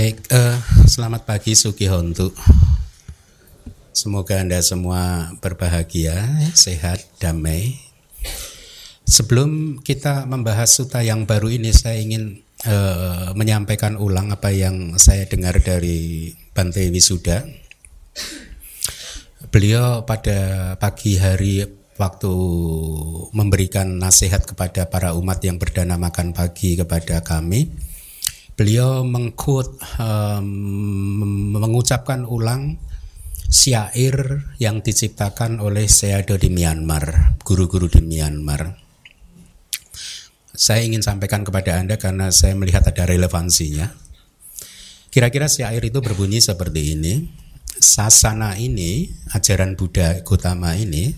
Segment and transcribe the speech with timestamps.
[0.00, 0.56] Baik, uh,
[0.88, 2.32] selamat pagi Suki Hontu.
[3.92, 6.24] Semoga Anda semua berbahagia,
[6.56, 7.76] sehat, damai.
[9.04, 15.28] Sebelum kita membahas suta yang baru ini, saya ingin uh, menyampaikan ulang apa yang saya
[15.28, 17.44] dengar dari Bante Wisuda.
[19.52, 21.60] Beliau pada pagi hari
[22.00, 22.32] waktu
[23.36, 27.89] memberikan nasihat kepada para umat yang berdana makan pagi kepada kami,
[28.60, 30.44] beliau mengkut um,
[31.56, 32.76] mengucapkan ulang
[33.48, 38.76] syair yang diciptakan oleh Seado di Myanmar, guru-guru di Myanmar.
[40.52, 43.96] Saya ingin sampaikan kepada Anda karena saya melihat ada relevansinya.
[45.08, 47.32] Kira-kira syair itu berbunyi seperti ini.
[47.80, 51.16] Sasana ini, ajaran Buddha Gautama ini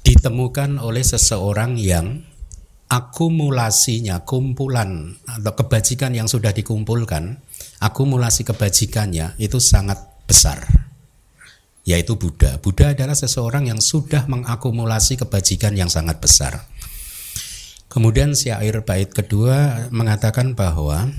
[0.00, 2.24] ditemukan oleh seseorang yang
[2.94, 7.42] akumulasinya, kumpulan atau kebajikan yang sudah dikumpulkan,
[7.82, 9.98] akumulasi kebajikannya itu sangat
[10.30, 10.62] besar.
[11.84, 12.62] Yaitu Buddha.
[12.62, 16.64] Buddha adalah seseorang yang sudah mengakumulasi kebajikan yang sangat besar.
[17.90, 21.12] Kemudian syair bait kedua mengatakan bahwa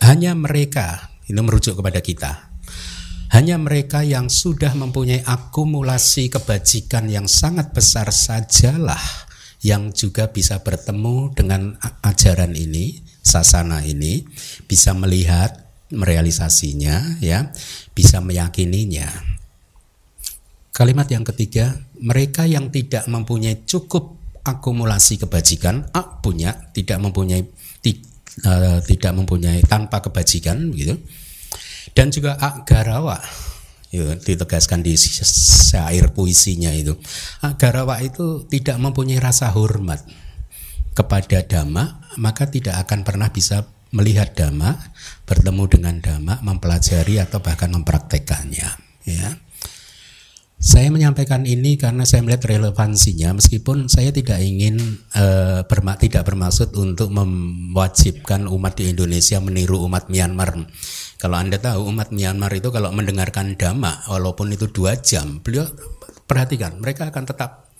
[0.00, 2.32] hanya mereka, ini merujuk kepada kita,
[3.34, 9.23] hanya mereka yang sudah mempunyai akumulasi kebajikan yang sangat besar sajalah
[9.64, 14.20] yang juga bisa bertemu dengan ajaran ini, sasana ini,
[14.68, 17.48] bisa melihat merealisasinya, ya,
[17.96, 19.08] bisa meyakininya.
[20.68, 27.48] Kalimat yang ketiga, mereka yang tidak mempunyai cukup akumulasi kebajikan, A punya, tidak mempunyai
[27.80, 28.04] ti,
[28.44, 31.00] uh, tidak mempunyai tanpa kebajikan gitu.
[31.96, 33.16] Dan juga agarawa,
[33.94, 36.98] itu ditegaskan di syair puisinya itu.
[37.38, 40.02] Agarawa itu tidak mempunyai rasa hormat
[40.98, 44.74] kepada dhamma, maka tidak akan pernah bisa melihat dhamma,
[45.22, 48.68] bertemu dengan dhamma, mempelajari atau bahkan mempraktekannya.
[49.06, 49.28] Ya.
[50.64, 54.80] Saya menyampaikan ini karena saya melihat relevansinya, meskipun saya tidak ingin
[55.12, 60.64] uh, bermak tidak bermaksud untuk mewajibkan umat di Indonesia meniru umat Myanmar
[61.24, 65.64] kalau Anda tahu umat Myanmar itu kalau mendengarkan dhamma walaupun itu dua jam, beliau
[66.28, 67.72] perhatikan mereka akan tetap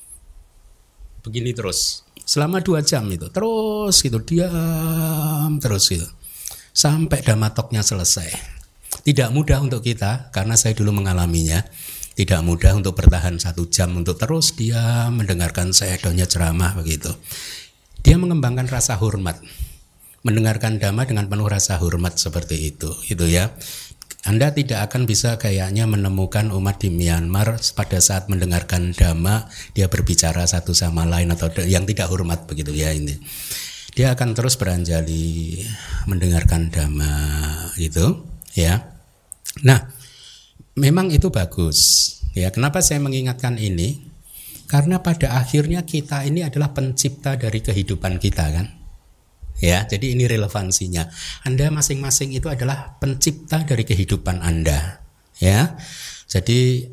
[1.21, 6.09] begini terus selama dua jam itu terus gitu diam terus gitu
[6.73, 8.33] sampai damatoknya selesai.
[9.05, 11.61] Tidak mudah untuk kita karena saya dulu mengalaminya.
[12.17, 17.13] Tidak mudah untuk bertahan satu jam untuk terus dia mendengarkan saya donya ceramah begitu.
[18.01, 19.37] Dia mengembangkan rasa hormat
[20.25, 23.53] mendengarkan dhamma dengan penuh rasa hormat seperti itu itu ya
[24.25, 30.49] anda tidak akan bisa kayaknya menemukan umat di Myanmar pada saat mendengarkan dhamma dia berbicara
[30.49, 33.21] satu sama lain atau yang tidak hormat begitu ya ini.
[33.93, 35.61] Dia akan terus beranjali
[36.09, 37.13] mendengarkan dhamma
[37.77, 38.25] gitu
[38.57, 38.97] ya.
[39.61, 39.93] Nah,
[40.73, 42.11] memang itu bagus.
[42.33, 44.09] Ya, kenapa saya mengingatkan ini?
[44.73, 48.84] Karena pada akhirnya kita ini adalah pencipta dari kehidupan kita kan
[49.59, 51.07] ya jadi ini relevansinya.
[51.47, 55.03] Anda masing-masing itu adalah pencipta dari kehidupan Anda.
[55.39, 55.77] Ya
[56.31, 56.89] jadi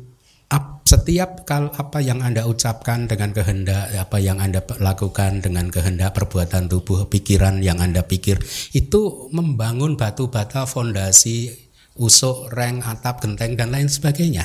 [0.92, 6.68] setiap kal apa yang Anda ucapkan dengan kehendak apa yang Anda lakukan dengan kehendak perbuatan
[6.68, 8.36] tubuh pikiran yang Anda pikir
[8.76, 11.48] itu membangun batu bata fondasi
[11.96, 14.44] usuk reng atap genteng dan lain sebagainya.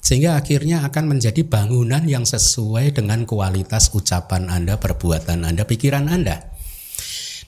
[0.00, 6.47] Sehingga akhirnya akan menjadi bangunan yang sesuai dengan kualitas ucapan Anda, perbuatan Anda, pikiran Anda.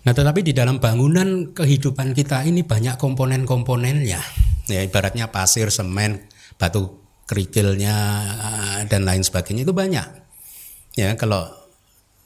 [0.01, 4.21] Nah, tetapi di dalam bangunan kehidupan kita ini banyak komponen-komponennya.
[4.71, 6.25] Ya, ibaratnya pasir, semen,
[6.57, 7.97] batu kerikilnya
[8.35, 10.07] eh, dan lain sebagainya itu banyak.
[10.97, 11.61] Ya, kalau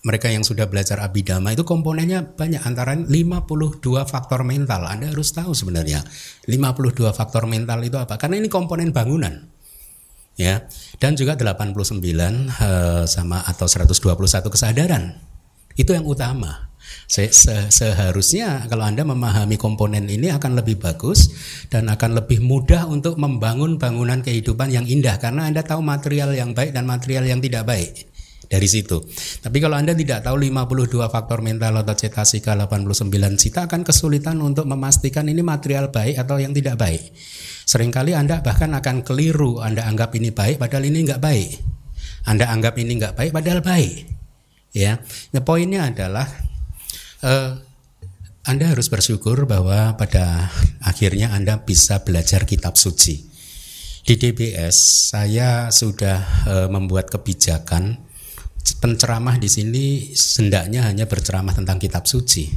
[0.05, 4.85] mereka yang sudah belajar abidama itu komponennya banyak antara 52 faktor mental.
[4.85, 6.05] Anda harus tahu sebenarnya
[6.45, 8.21] 52 faktor mental itu apa?
[8.21, 9.49] Karena ini komponen bangunan.
[10.37, 10.69] Ya.
[11.01, 15.17] Dan juga 89 eh, sama atau 121 kesadaran.
[15.75, 16.74] Itu yang utama.
[17.05, 21.31] Se -se Seharusnya kalau Anda memahami komponen ini akan lebih bagus
[21.69, 26.57] dan akan lebih mudah untuk membangun bangunan kehidupan yang indah karena Anda tahu material yang
[26.57, 28.15] baik dan material yang tidak baik
[28.49, 29.01] dari situ.
[29.41, 33.11] Tapi kalau Anda tidak tahu 52 faktor mental atau cetasika 89
[33.41, 37.03] cita akan kesulitan untuk memastikan ini material baik atau yang tidak baik.
[37.65, 41.51] Seringkali Anda bahkan akan keliru, Anda anggap ini baik padahal ini enggak baik.
[42.29, 43.95] Anda anggap ini enggak baik padahal baik.
[44.75, 44.99] Ya.
[45.31, 46.27] Nah, poinnya adalah
[47.25, 47.57] uh,
[48.45, 50.53] Anda harus bersyukur bahwa pada
[50.85, 53.33] akhirnya Anda bisa belajar kitab suci.
[54.05, 58.05] Di DBS saya sudah uh, membuat kebijakan
[58.85, 62.53] penceramah di sini sendaknya hanya berceramah tentang kitab suci.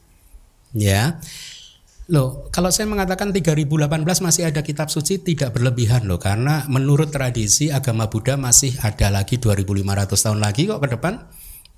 [0.74, 1.22] Ya
[2.12, 3.80] Loh, kalau saya mengatakan 3018
[4.20, 9.40] masih ada kitab suci tidak berlebihan loh karena menurut tradisi agama Buddha masih ada lagi
[9.40, 11.14] 2500 tahun lagi kok ke depan.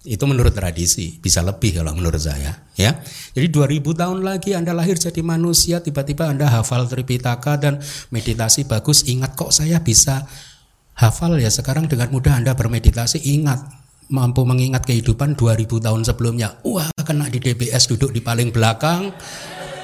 [0.07, 2.95] Itu menurut tradisi, bisa lebih kalau menurut saya, ya.
[3.35, 7.83] Jadi 2000 tahun lagi Anda lahir jadi manusia, tiba-tiba Anda hafal Tripitaka dan
[8.15, 10.23] meditasi bagus, ingat kok saya bisa
[10.95, 13.67] hafal ya sekarang dengan mudah Anda bermeditasi, ingat
[14.07, 16.55] mampu mengingat kehidupan 2000 tahun sebelumnya.
[16.63, 19.11] Wah, kena di DBS duduk di paling belakang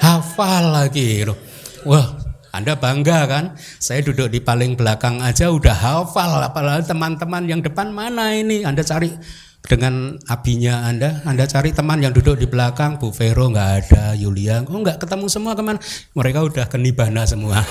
[0.03, 1.39] hafal lagi loh.
[1.87, 2.19] Wah,
[2.51, 3.55] anda bangga kan?
[3.79, 8.67] Saya duduk di paling belakang aja udah hafal, apalagi teman-teman yang depan mana ini?
[8.67, 9.15] Anda cari
[9.63, 14.67] dengan abinya Anda, Anda cari teman yang duduk di belakang, Bu Vero nggak ada, Yulia,
[14.67, 15.79] oh nggak ketemu semua ke mana?
[16.19, 17.63] Mereka udah ke Nibana semua.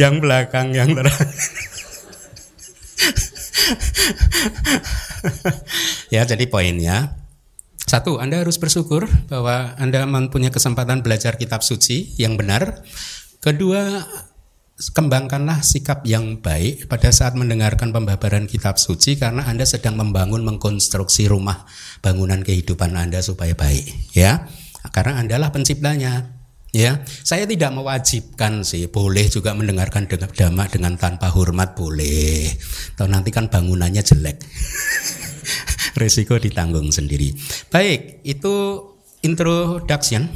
[0.00, 1.16] yang belakang, yang terang.
[6.14, 7.19] ya jadi poinnya
[7.90, 12.86] satu, Anda harus bersyukur bahwa Anda mempunyai kesempatan belajar kitab suci yang benar.
[13.42, 14.06] Kedua,
[14.94, 21.26] kembangkanlah sikap yang baik pada saat mendengarkan pembabaran kitab suci karena Anda sedang membangun mengkonstruksi
[21.26, 21.66] rumah
[21.98, 24.46] bangunan kehidupan Anda supaya baik, ya.
[24.94, 26.38] Karena Anda lah penciptanya.
[26.70, 32.46] Ya, saya tidak mewajibkan sih, boleh juga mendengarkan dhamma dengan tanpa hormat boleh.
[32.94, 34.38] Atau nanti kan bangunannya jelek.
[35.96, 37.34] Resiko ditanggung sendiri.
[37.72, 38.54] Baik, itu
[39.22, 40.28] introduction.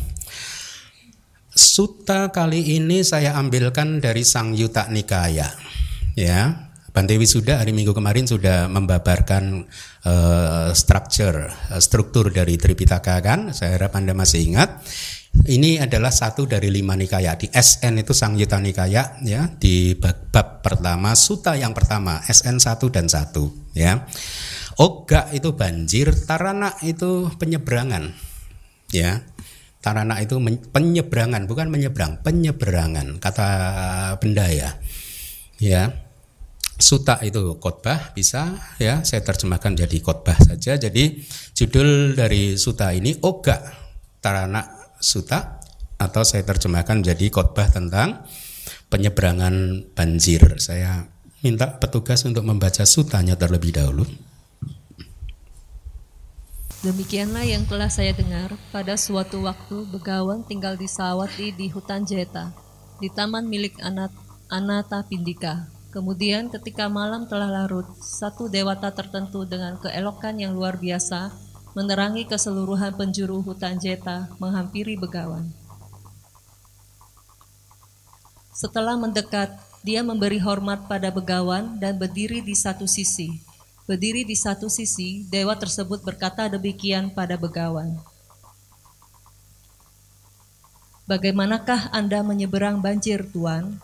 [1.55, 5.55] Suta kali ini saya ambilkan dari Sang Yuta Nikaya.
[6.15, 9.67] Ya, Bante Wisuda hari Minggu kemarin sudah membabarkan
[10.07, 13.51] uh, structure, uh, struktur dari Tripitaka kan.
[13.51, 14.79] Saya harap Anda masih ingat.
[15.35, 17.35] Ini adalah satu dari lima nikaya.
[17.35, 22.63] Di SN itu Sang Yuta Nikaya ya, di bab, bab pertama, suta yang pertama, SN
[22.63, 24.07] 1 dan 1 ya.
[24.75, 28.11] Oga itu banjir, tarana itu penyeberangan.
[28.91, 29.23] Ya.
[29.79, 30.41] Tarana itu
[30.73, 33.49] penyeberangan, bukan menyeberang, penyeberangan kata
[34.19, 34.71] benda ya.
[35.61, 35.95] Ya.
[36.75, 40.75] Suta itu khotbah bisa ya, saya terjemahkan jadi khotbah saja.
[40.75, 41.23] Jadi
[41.55, 43.63] judul dari suta ini Oga
[44.19, 45.63] Tarana Suta
[46.03, 48.27] atau saya terjemahkan jadi khotbah tentang
[48.91, 50.59] penyeberangan banjir.
[50.59, 51.07] Saya
[51.47, 54.03] minta petugas untuk membaca sutanya terlebih dahulu.
[56.85, 62.53] Demikianlah yang telah saya dengar pada suatu waktu Begawan tinggal di Sawati di hutan Jeta,
[63.01, 64.13] di taman milik anak
[64.53, 65.65] Anata Pindika.
[65.89, 71.33] Kemudian ketika malam telah larut, satu dewata tertentu dengan keelokan yang luar biasa
[71.73, 75.49] menerangi keseluruhan penjuru hutan Jeta menghampiri Begawan.
[78.53, 83.41] Setelah mendekat, dia memberi hormat pada Begawan dan berdiri di satu sisi,
[83.85, 88.01] Berdiri di satu sisi, dewa tersebut berkata demikian pada begawan.
[91.05, 93.77] Bagaimanakah Anda menyeberang banjir, Tuan?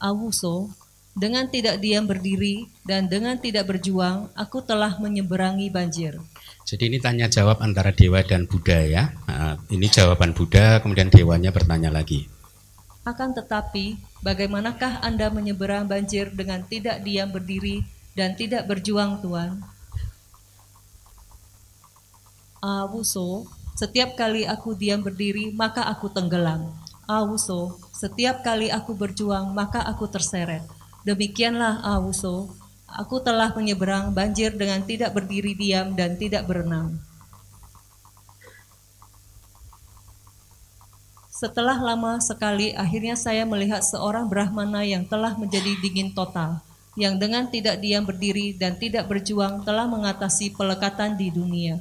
[0.00, 0.72] Awuso,
[1.12, 6.16] dengan tidak diam berdiri dan dengan tidak berjuang, aku telah menyeberangi banjir.
[6.64, 9.12] Jadi ini tanya jawab antara dewa dan Buddha ya.
[9.28, 12.32] Nah, ini jawaban Buddha, kemudian dewanya bertanya lagi.
[13.04, 19.64] Akan tetapi, bagaimanakah Anda menyeberang banjir dengan tidak diam berdiri dan tidak berjuang Tuhan.
[22.60, 26.68] Awuso, setiap kali aku diam berdiri maka aku tenggelam.
[27.08, 30.60] Awuso, setiap kali aku berjuang maka aku terseret.
[31.08, 32.52] Demikianlah Awuso,
[32.84, 37.00] aku telah menyeberang banjir dengan tidak berdiri diam dan tidak berenang.
[41.32, 46.60] Setelah lama sekali, akhirnya saya melihat seorang Brahmana yang telah menjadi dingin total
[46.98, 51.78] yang dengan tidak diam berdiri dan tidak berjuang telah mengatasi pelekatan di dunia.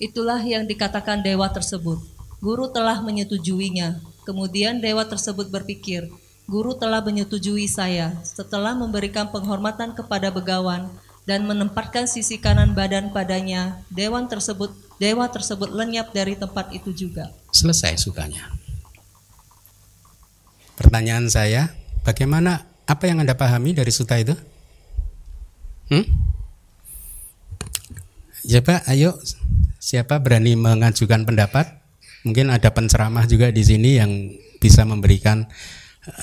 [0.00, 2.00] Itulah yang dikatakan dewa tersebut.
[2.40, 4.00] Guru telah menyetujuinya.
[4.24, 6.08] Kemudian dewa tersebut berpikir,
[6.50, 10.90] Guru telah menyetujui saya setelah memberikan penghormatan kepada begawan
[11.22, 13.78] dan menempatkan sisi kanan badan padanya.
[13.86, 17.30] Dewan tersebut dewa tersebut lenyap dari tempat itu juga.
[17.54, 18.50] Selesai sukanya.
[20.74, 21.70] Pertanyaan saya,
[22.10, 24.34] bagaimana apa yang Anda pahami dari suta itu?
[25.94, 26.02] Hmm?
[28.42, 29.14] Ya Pak, ayo
[29.78, 31.78] siapa berani mengajukan pendapat?
[32.26, 34.10] Mungkin ada penceramah juga di sini yang
[34.58, 35.46] bisa memberikan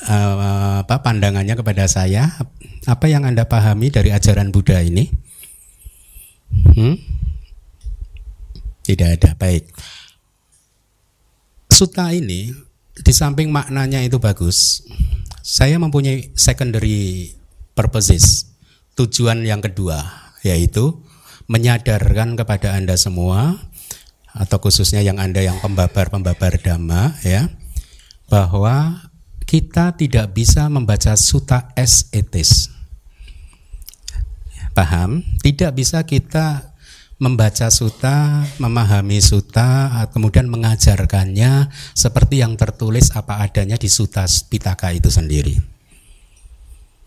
[0.06, 2.36] uh, apa pandangannya kepada saya.
[2.84, 5.08] Apa yang Anda pahami dari ajaran Buddha ini?
[6.52, 6.96] Hmm?
[8.84, 9.30] Tidak ada.
[9.36, 9.68] Baik.
[11.68, 12.50] Suta ini
[12.98, 14.82] di samping maknanya itu bagus,
[15.48, 17.32] saya mempunyai secondary
[17.72, 18.52] purposes.
[19.00, 20.04] Tujuan yang kedua
[20.44, 21.00] yaitu
[21.48, 23.56] menyadarkan kepada Anda semua
[24.36, 27.48] atau khususnya yang Anda yang pembabar-pembabar dhamma ya
[28.28, 29.08] bahwa
[29.48, 32.68] kita tidak bisa membaca suta es etis.
[34.76, 35.24] Paham?
[35.40, 36.76] Tidak bisa kita
[37.18, 45.10] membaca suta, memahami suta, kemudian mengajarkannya seperti yang tertulis apa adanya di suta Pitaka itu
[45.10, 45.58] sendiri.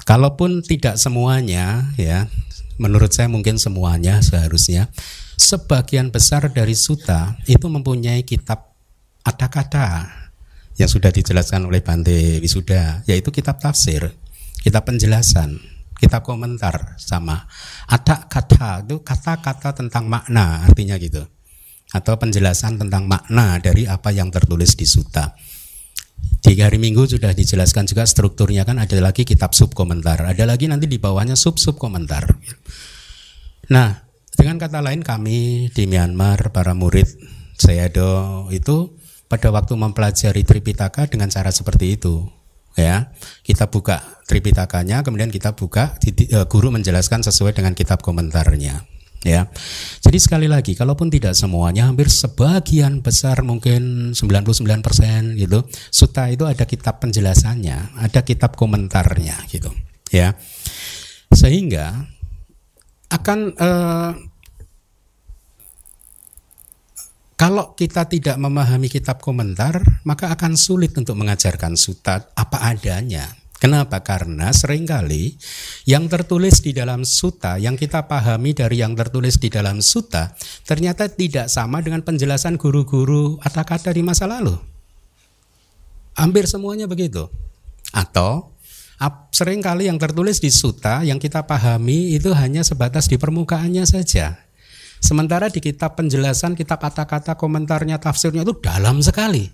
[0.04, 2.28] Kalaupun tidak semuanya, ya,
[2.76, 4.92] menurut saya mungkin semuanya seharusnya
[5.40, 8.76] sebagian besar dari suta itu mempunyai kitab
[9.24, 10.12] kata-kata
[10.76, 14.12] yang sudah dijelaskan oleh Bante Wisuda, yaitu kitab tafsir,
[14.60, 15.62] kitab penjelasan,
[16.02, 17.46] kitab komentar sama.
[17.86, 21.22] Ada kata itu kata-kata tentang makna artinya gitu.
[21.94, 25.38] Atau penjelasan tentang makna dari apa yang tertulis di suta.
[26.42, 30.66] Di hari Minggu sudah dijelaskan juga strukturnya kan ada lagi kitab sub komentar, ada lagi
[30.66, 32.26] nanti di bawahnya sub sub komentar.
[33.70, 34.02] Nah,
[34.34, 37.06] dengan kata lain kami di Myanmar para murid
[37.62, 38.98] Sayado itu
[39.30, 42.26] pada waktu mempelajari Tripitaka dengan cara seperti itu
[42.76, 43.12] ya
[43.44, 48.88] kita buka Tripitakanya kemudian kita buka e, guru menjelaskan sesuai dengan kitab komentarnya.
[49.22, 49.52] Ya
[50.00, 55.62] jadi sekali lagi kalaupun tidak semuanya hampir sebagian besar mungkin 99% gitu
[55.94, 59.70] suta itu ada kitab penjelasannya ada kitab komentarnya gitu
[60.10, 60.34] ya.
[61.36, 62.08] Sehingga
[63.12, 64.12] akan eh,
[67.42, 73.34] kalau kita tidak memahami kitab komentar, maka akan sulit untuk mengajarkan suta apa adanya.
[73.58, 74.06] Kenapa?
[74.06, 75.42] Karena sering kali
[75.90, 80.38] yang tertulis di dalam suta, yang kita pahami dari yang tertulis di dalam suta,
[80.70, 84.54] ternyata tidak sama dengan penjelasan guru-guru kata-kata di masa lalu.
[86.14, 87.26] Hampir semuanya begitu.
[87.90, 88.54] Atau
[89.34, 94.46] sering kali yang tertulis di suta yang kita pahami itu hanya sebatas di permukaannya saja.
[95.02, 99.50] Sementara di kitab penjelasan, kitab kata-kata, komentarnya, tafsirnya itu dalam sekali.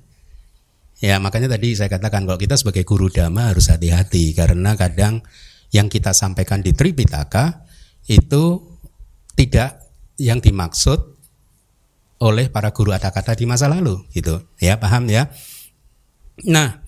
[1.00, 5.22] Ya makanya tadi saya katakan kalau kita sebagai guru dhamma harus hati-hati karena kadang
[5.72, 7.64] yang kita sampaikan di Tripitaka
[8.10, 8.66] itu
[9.38, 9.88] tidak
[10.18, 10.98] yang dimaksud
[12.18, 15.30] oleh para guru kata-kata di masa lalu gitu ya paham ya
[16.50, 16.82] nah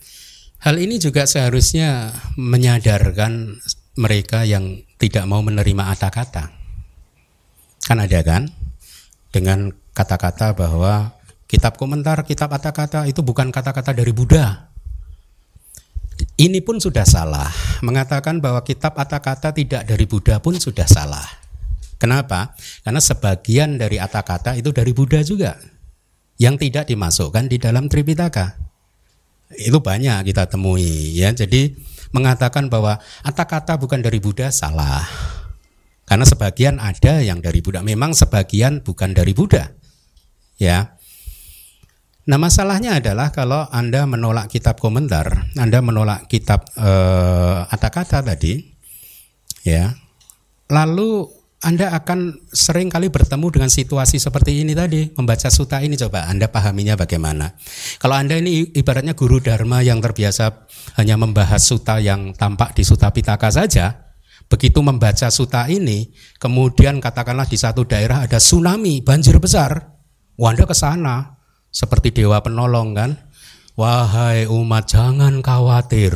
[0.59, 3.63] Hal ini juga seharusnya menyadarkan
[3.95, 6.51] mereka yang tidak mau menerima kata-kata.
[7.89, 8.53] Kan ada kan?
[9.33, 11.17] Dengan kata-kata bahwa
[11.49, 14.69] kitab komentar, kitab kata-kata itu bukan kata-kata dari Buddha.
[16.37, 17.49] Ini pun sudah salah.
[17.81, 21.25] Mengatakan bahwa kitab kata-kata tidak dari Buddha pun sudah salah.
[21.97, 22.53] Kenapa?
[22.85, 25.57] Karena sebagian dari kata-kata itu dari Buddha juga.
[26.37, 28.69] Yang tidak dimasukkan di dalam Tripitaka
[29.57, 31.33] itu banyak kita temui ya.
[31.33, 31.73] Jadi
[32.13, 35.03] mengatakan bahwa kata-kata bukan dari Buddha salah.
[36.09, 39.69] Karena sebagian ada yang dari Buddha, memang sebagian bukan dari Buddha.
[40.57, 40.97] Ya.
[42.25, 48.57] Nah, masalahnya adalah kalau Anda menolak kitab komentar, Anda menolak kitab eh, kata-kata tadi,
[49.61, 49.93] ya.
[50.73, 56.31] Lalu anda akan sering kali bertemu dengan situasi seperti ini tadi, membaca suta ini coba
[56.31, 57.51] Anda pahaminya bagaimana.
[57.99, 63.11] Kalau Anda ini ibaratnya guru dharma yang terbiasa hanya membahas suta yang tampak di suta
[63.11, 64.08] pitaka saja,
[64.49, 66.09] begitu membaca suta ini,
[66.41, 69.77] kemudian katakanlah di satu daerah ada tsunami, banjir besar,
[70.35, 71.37] Anda ke sana
[71.69, 73.11] seperti dewa penolong kan,
[73.79, 76.11] Wahai umat jangan khawatir.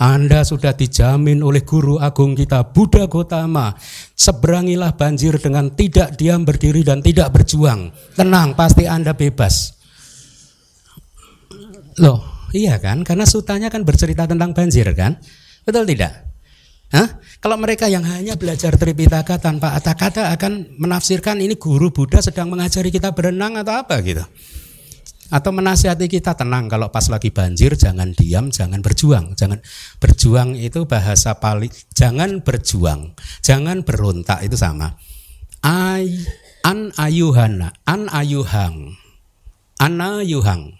[0.00, 3.76] Anda sudah dijamin oleh guru agung kita Buddha Gotama
[4.16, 7.92] Seberangilah banjir dengan tidak diam berdiri dan tidak berjuang.
[8.16, 9.76] Tenang pasti Anda bebas.
[12.00, 13.04] Loh iya kan?
[13.04, 15.20] Karena sutanya kan bercerita tentang banjir kan?
[15.68, 16.33] Betul tidak?
[16.94, 17.18] Hah?
[17.42, 22.94] Kalau mereka yang hanya belajar Tripitaka tanpa kata-kata akan menafsirkan ini guru Buddha sedang mengajari
[22.94, 24.22] kita berenang atau apa gitu
[25.34, 29.34] atau menasihati kita tenang kalau pas lagi banjir jangan diam, jangan berjuang.
[29.34, 29.58] Jangan
[29.98, 34.94] berjuang itu bahasa Pali, jangan berjuang, jangan berontak itu sama.
[35.64, 36.22] Ay,
[36.62, 38.94] an ayuhana, an ayuhang,
[39.82, 40.76] anayuhang,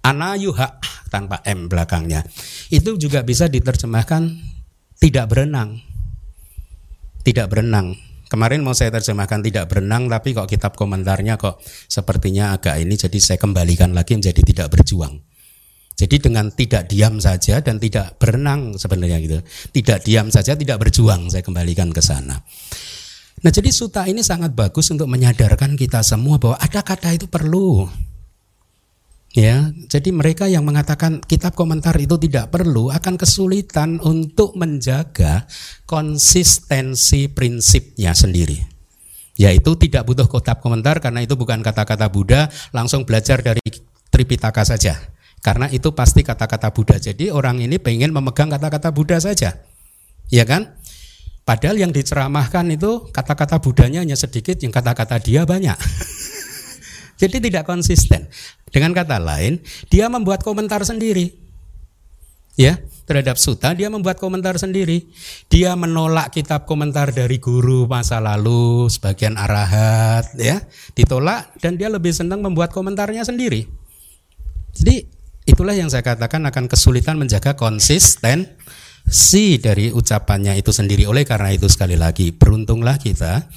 [0.00, 0.78] anayuha
[1.12, 2.24] tanpa m belakangnya.
[2.72, 4.47] Itu juga bisa diterjemahkan
[4.98, 5.78] tidak berenang.
[7.22, 7.94] Tidak berenang.
[8.28, 13.16] Kemarin mau saya terjemahkan tidak berenang tapi kok kitab komentarnya kok sepertinya agak ini jadi
[13.16, 15.16] saya kembalikan lagi menjadi tidak berjuang.
[15.98, 19.38] Jadi dengan tidak diam saja dan tidak berenang sebenarnya gitu.
[19.74, 22.38] Tidak diam saja tidak berjuang saya kembalikan ke sana.
[23.38, 27.86] Nah, jadi suta ini sangat bagus untuk menyadarkan kita semua bahwa ada kata itu perlu.
[29.36, 35.44] Ya, jadi mereka yang mengatakan kitab komentar itu tidak perlu akan kesulitan untuk menjaga
[35.84, 38.56] konsistensi prinsipnya sendiri.
[39.36, 43.60] Yaitu tidak butuh kitab komentar karena itu bukan kata-kata Buddha, langsung belajar dari
[44.08, 44.96] Tripitaka saja.
[45.44, 46.96] Karena itu pasti kata-kata Buddha.
[46.96, 49.60] Jadi orang ini pengen memegang kata-kata Buddha saja.
[50.32, 50.72] Ya kan?
[51.44, 55.76] Padahal yang diceramahkan itu kata-kata Budanya hanya sedikit, yang kata-kata dia banyak.
[57.18, 58.30] Jadi tidak konsisten.
[58.70, 59.58] Dengan kata lain,
[59.90, 61.34] dia membuat komentar sendiri.
[62.58, 65.06] Ya, terhadap suta dia membuat komentar sendiri.
[65.46, 70.60] Dia menolak kitab komentar dari guru masa lalu, sebagian arahat, ya,
[70.92, 73.64] ditolak dan dia lebih senang membuat komentarnya sendiri.
[74.76, 75.06] Jadi
[75.48, 78.58] itulah yang saya katakan akan kesulitan menjaga konsisten
[79.08, 81.08] si dari ucapannya itu sendiri.
[81.08, 83.48] Oleh karena itu sekali lagi beruntunglah kita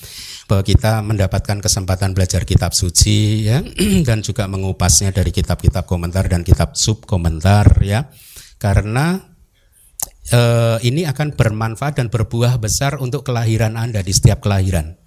[0.48, 3.64] bahwa kita mendapatkan kesempatan belajar kitab suci ya
[4.08, 8.12] dan juga mengupasnya dari kitab-kitab komentar dan kitab sub komentar ya
[8.60, 9.32] karena
[10.28, 15.00] eh, ini akan bermanfaat dan berbuah besar untuk kelahiran Anda di setiap kelahiran.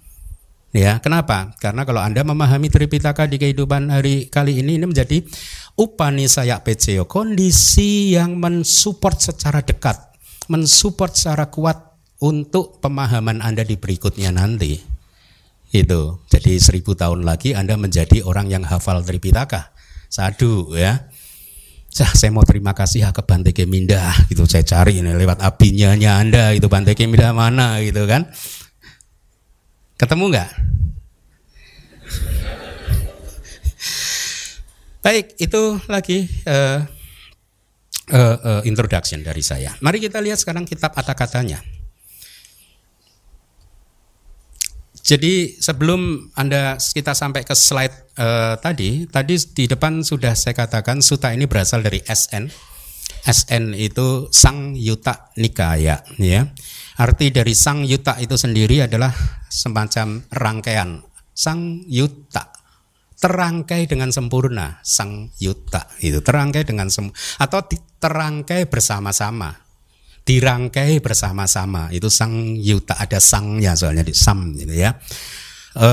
[0.75, 1.55] Ya, kenapa?
[1.63, 5.23] Karena kalau Anda memahami Tripitaka di kehidupan hari kali ini ini menjadi
[5.79, 10.14] upanisaya peceo, kondisi yang mensupport secara dekat,
[10.49, 14.81] mensupport secara kuat untuk pemahaman Anda di berikutnya nanti.
[15.75, 16.23] Itu.
[16.31, 19.75] Jadi seribu tahun lagi Anda menjadi orang yang hafal Tripitaka.
[20.07, 21.11] Sadu ya.
[21.95, 25.95] Sah, saya mau terima kasih ya ke Bante Keminda gitu saya cari ini lewat apinya
[25.95, 28.27] Anda itu Bante Keminda mana gitu kan.
[29.95, 30.51] Ketemu nggak?
[35.05, 36.81] Baik, itu lagi uh,
[38.13, 39.73] uh, uh, introduction dari saya.
[39.81, 41.63] Mari kita lihat sekarang kitab kata-katanya.
[45.05, 51.05] Jadi sebelum Anda kita sampai ke slide uh, tadi, tadi di depan sudah saya katakan
[51.05, 52.49] suta ini berasal dari SN.
[53.25, 56.49] SN itu Sang Yuta Nikaya, ya.
[56.97, 59.13] Arti dari Sang Yuta itu sendiri adalah
[59.53, 61.05] semacam rangkaian
[61.37, 62.54] Sang Yuta
[63.25, 65.89] terangkai dengan sempurna Sang Yuta.
[65.97, 67.09] Itu terangkai dengan sem
[67.41, 67.65] atau
[67.97, 69.65] terangkai bersama-sama.
[70.29, 71.89] Dirangkai bersama-sama.
[71.89, 74.97] Itu sang yuta ada sangnya soalnya di sam gitu ya.
[75.77, 75.89] E,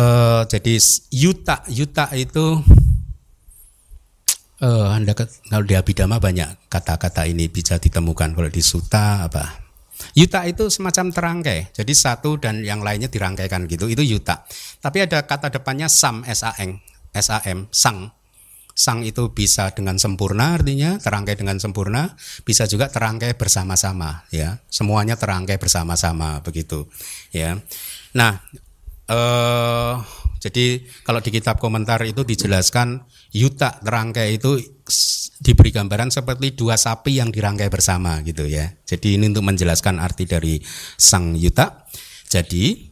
[0.48, 0.80] jadi
[1.12, 2.64] yuta yuta itu
[4.64, 8.32] e, anda kalau di abidama banyak kata-kata ini bisa ditemukan.
[8.36, 9.72] Kalau di suta apa?
[10.16, 11.76] Yuta itu semacam terangkai.
[11.76, 13.92] Jadi satu dan yang lainnya dirangkaikan gitu.
[13.92, 14.48] Itu yuta.
[14.80, 18.16] Tapi ada kata depannya sam sam sam sang.
[18.72, 22.16] Sang itu bisa dengan sempurna artinya terangkai dengan sempurna
[22.48, 24.64] bisa juga terangkai bersama-sama ya.
[24.72, 26.88] Semuanya terangkai bersama-sama begitu
[27.36, 27.60] ya.
[28.16, 28.40] Nah
[29.12, 29.96] eh,
[30.42, 34.58] jadi kalau di kitab komentar itu dijelaskan yuta terangkai itu
[35.42, 38.74] diberi gambaran seperti dua sapi yang dirangkai bersama gitu ya.
[38.86, 40.58] Jadi ini untuk menjelaskan arti dari
[40.98, 41.86] sang yuta.
[42.26, 42.90] Jadi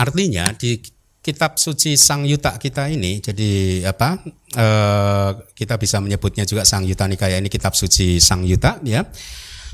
[0.00, 0.78] artinya di
[1.24, 4.20] kitab suci Sang Yuta kita ini jadi apa
[4.52, 4.66] e,
[5.56, 7.40] kita bisa menyebutnya juga Sang Yuta Nikaya.
[7.40, 9.08] Ini kitab suci Sang Yuta ya.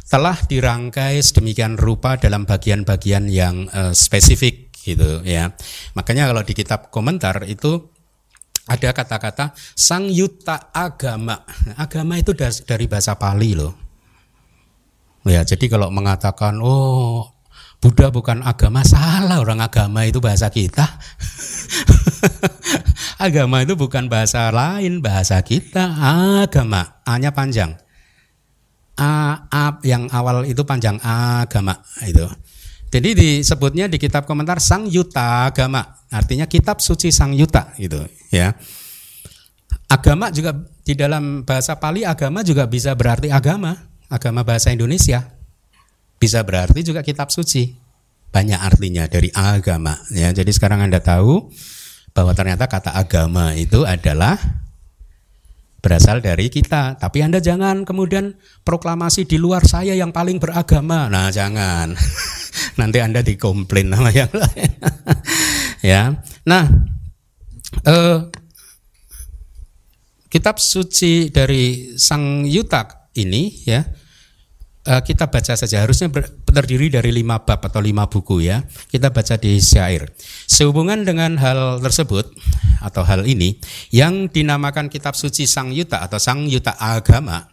[0.07, 5.51] Telah dirangkai sedemikian rupa dalam bagian-bagian yang e, spesifik gitu ya.
[5.99, 7.91] Makanya kalau di kitab komentar itu
[8.71, 11.43] ada kata-kata Sang Yuta agama.
[11.75, 13.75] Agama itu dari bahasa Pali loh.
[15.27, 17.40] Ya jadi kalau mengatakan oh
[17.81, 20.85] Buddha bukan agama salah orang agama itu bahasa kita.
[23.21, 25.93] Agama itu bukan bahasa lain bahasa kita.
[26.41, 27.77] Agama hanya panjang.
[28.97, 32.25] A, a yang awal itu panjang agama itu.
[32.89, 35.85] Jadi disebutnya di kitab komentar Sang Yuta Agama.
[36.09, 38.01] Artinya kitab suci Sang Yuta gitu
[38.33, 38.57] ya.
[39.89, 43.77] Agama juga di dalam bahasa Pali agama juga bisa berarti agama
[44.09, 45.40] agama bahasa Indonesia
[46.21, 47.73] bisa berarti juga kitab suci.
[48.31, 50.31] Banyak artinya dari agama ya.
[50.31, 51.51] Jadi sekarang Anda tahu
[52.15, 54.39] bahwa ternyata kata agama itu adalah
[55.81, 57.01] berasal dari kita.
[57.01, 61.09] Tapi Anda jangan kemudian proklamasi di luar saya yang paling beragama.
[61.09, 61.97] Nah, jangan.
[62.79, 64.71] Nanti Anda dikomplain sama yang lain.
[65.83, 66.15] ya.
[66.47, 66.65] Nah,
[67.83, 68.19] eh,
[70.31, 73.83] kitab suci dari Sang Yutak ini ya
[74.85, 75.85] kita baca saja.
[75.85, 78.65] Harusnya ber, terdiri dari lima bab atau lima buku ya.
[78.89, 80.09] Kita baca di syair.
[80.49, 82.33] Sehubungan dengan hal tersebut
[82.81, 83.61] atau hal ini
[83.93, 87.45] yang dinamakan kitab suci Sang Yuta atau Sang Yuta agama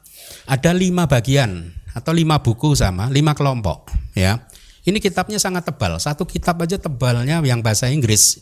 [0.47, 4.47] ada lima bagian atau lima buku sama lima kelompok ya.
[4.87, 5.99] Ini kitabnya sangat tebal.
[5.99, 8.39] Satu kitab aja tebalnya yang bahasa Inggris.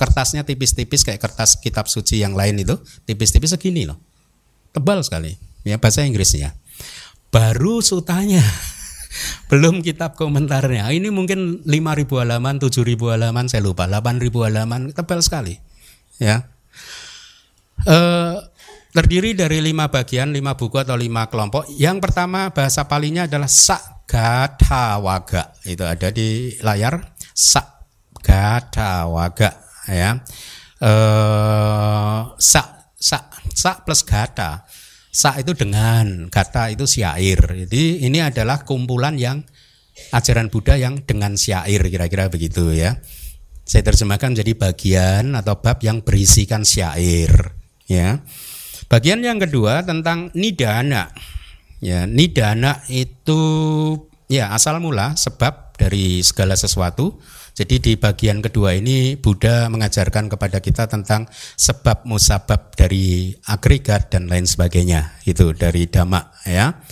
[0.00, 2.72] Kertasnya tipis-tipis kayak kertas kitab suci yang lain itu.
[3.04, 4.00] Tipis-tipis segini loh.
[4.72, 6.56] Tebal sekali ya bahasa Inggrisnya
[7.34, 8.46] baru sutanya
[9.50, 10.86] belum kitab komentarnya.
[10.94, 13.90] Ini mungkin 5000 halaman 7000 halaman saya lupa.
[13.90, 15.58] 8000 halaman tebal sekali.
[16.22, 16.46] Ya.
[17.82, 17.98] E,
[18.94, 21.66] terdiri dari lima bagian lima buku atau lima kelompok.
[21.74, 23.50] Yang pertama bahasa palinya adalah
[25.02, 27.02] waga itu ada di layar.
[29.10, 29.50] Waga
[29.90, 30.22] ya.
[30.78, 32.62] Eh sa
[32.94, 33.18] sa
[33.50, 34.62] sa plus gata
[35.14, 37.38] sa itu dengan gata itu syair.
[37.38, 39.46] Jadi ini adalah kumpulan yang
[40.10, 42.98] ajaran Buddha yang dengan syair kira-kira begitu ya.
[43.62, 47.30] Saya terjemahkan menjadi bagian atau bab yang berisikan syair
[47.86, 48.26] ya.
[48.90, 51.14] Bagian yang kedua tentang nidana
[51.78, 52.10] ya.
[52.10, 53.40] Nidana itu
[54.26, 57.22] ya asal mula sebab dari segala sesuatu
[57.54, 64.26] jadi di bagian kedua ini Buddha mengajarkan kepada kita tentang sebab musabab dari agregat dan
[64.26, 65.22] lain sebagainya.
[65.22, 66.82] Itu dari dhamma ya.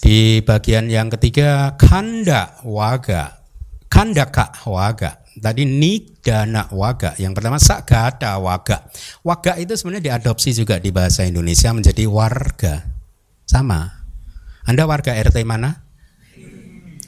[0.00, 3.44] Di bagian yang ketiga kanda waga.
[3.92, 5.20] Kandaka waga.
[5.36, 7.12] Tadi nidana waga.
[7.20, 8.88] Yang pertama sagada waga.
[9.20, 12.80] Waga itu sebenarnya diadopsi juga di bahasa Indonesia menjadi warga.
[13.44, 13.92] Sama.
[14.64, 15.91] Anda warga RT mana?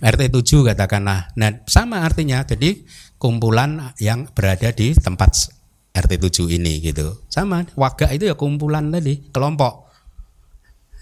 [0.02, 1.30] RT 7 katakanlah.
[1.38, 2.42] Nah, sama artinya.
[2.42, 2.83] Jadi
[3.20, 5.54] kumpulan yang berada di tempat
[5.94, 7.22] RT 7 ini gitu.
[7.30, 9.87] Sama, waga itu ya kumpulan tadi, kelompok.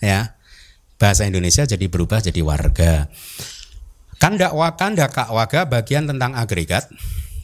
[0.05, 0.37] Ya.
[1.01, 3.09] Bahasa Indonesia jadi berubah jadi warga.
[4.21, 6.87] Kandak wakanda kak waga bagian tentang agregat.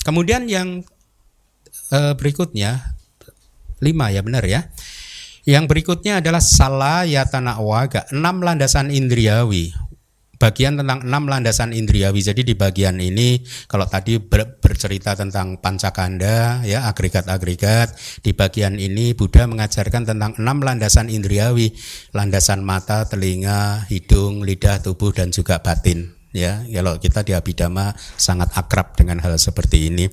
[0.07, 0.87] Kemudian yang
[1.91, 2.95] eh, berikutnya
[3.83, 4.71] lima ya benar ya.
[5.43, 9.73] Yang berikutnya adalah salah yatana waga, enam landasan indriawi
[10.39, 12.23] bagian tentang enam landasan indriawi.
[12.23, 19.13] Jadi di bagian ini kalau tadi ber, bercerita tentang pancakanda ya agregat-agregat, di bagian ini
[19.13, 21.75] Buddha mengajarkan tentang enam landasan indriawi,
[22.15, 26.15] landasan mata, telinga, hidung, lidah, tubuh dan juga batin.
[26.31, 30.07] Ya kalau kita di abidama sangat akrab dengan hal seperti ini.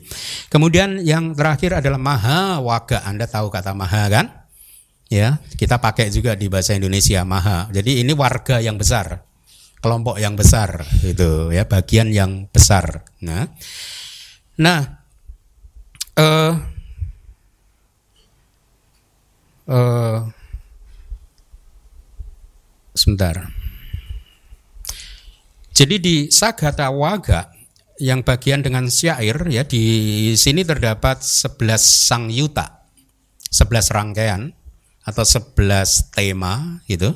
[0.49, 3.03] Kemudian yang terakhir adalah maha waga.
[3.05, 4.25] Anda tahu kata maha kan?
[5.11, 7.69] Ya kita pakai juga di bahasa Indonesia maha.
[7.69, 9.34] Jadi ini warga yang besar
[9.79, 13.03] kelompok yang besar itu ya bagian yang besar.
[13.23, 13.47] Nah
[14.55, 15.03] nah
[16.15, 16.53] uh,
[19.67, 20.19] uh,
[22.95, 23.51] sebentar.
[25.75, 27.51] Jadi di Sagata Waga
[27.99, 32.83] yang bagian dengan syair ya di sini terdapat 11 sang yuta
[33.51, 34.51] 11 rangkaian
[35.07, 37.15] atau 11 tema gitu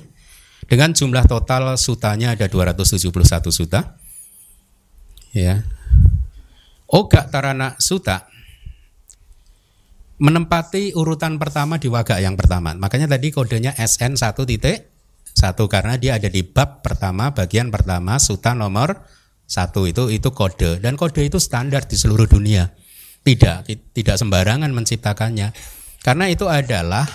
[0.70, 3.10] dengan jumlah total sutanya ada 271
[3.50, 3.98] suta.
[5.34, 5.66] Ya.
[6.90, 8.30] Oga Tarana Suta
[10.20, 12.74] menempati urutan pertama di waga yang pertama.
[12.78, 14.90] Makanya tadi kodenya SN 1 titik
[15.40, 19.08] satu karena dia ada di bab pertama bagian pertama suta nomor
[19.48, 22.76] satu itu itu kode dan kode itu standar di seluruh dunia
[23.24, 25.56] tidak tidak sembarangan menciptakannya
[26.04, 27.08] karena itu adalah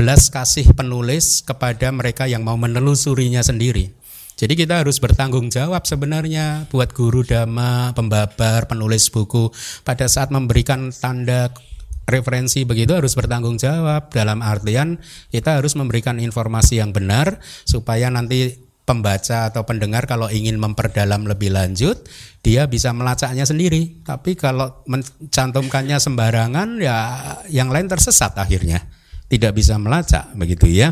[0.00, 3.92] belas kasih penulis kepada mereka yang mau menelusurinya sendiri.
[4.32, 9.52] Jadi kita harus bertanggung jawab sebenarnya buat guru dhamma, pembabar, penulis buku.
[9.84, 11.52] Pada saat memberikan tanda
[12.08, 14.08] referensi begitu harus bertanggung jawab.
[14.08, 14.96] Dalam artian
[15.28, 17.36] kita harus memberikan informasi yang benar
[17.68, 18.56] supaya nanti
[18.88, 22.08] pembaca atau pendengar kalau ingin memperdalam lebih lanjut
[22.40, 24.00] dia bisa melacaknya sendiri.
[24.00, 26.96] Tapi kalau mencantumkannya sembarangan ya
[27.52, 28.80] yang lain tersesat akhirnya
[29.30, 30.90] tidak bisa melacak begitu ya.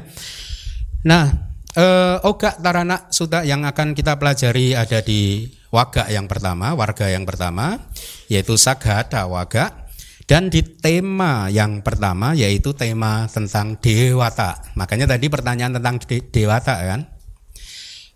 [1.03, 1.27] Nah,
[1.74, 7.27] eh, Oga Tarana Suta yang akan kita pelajari ada di waga yang pertama, warga yang
[7.27, 7.90] pertama
[8.31, 9.90] yaitu Sagada Waga
[10.31, 14.62] dan di tema yang pertama yaitu tema tentang dewata.
[14.79, 17.01] Makanya tadi pertanyaan tentang de dewata kan.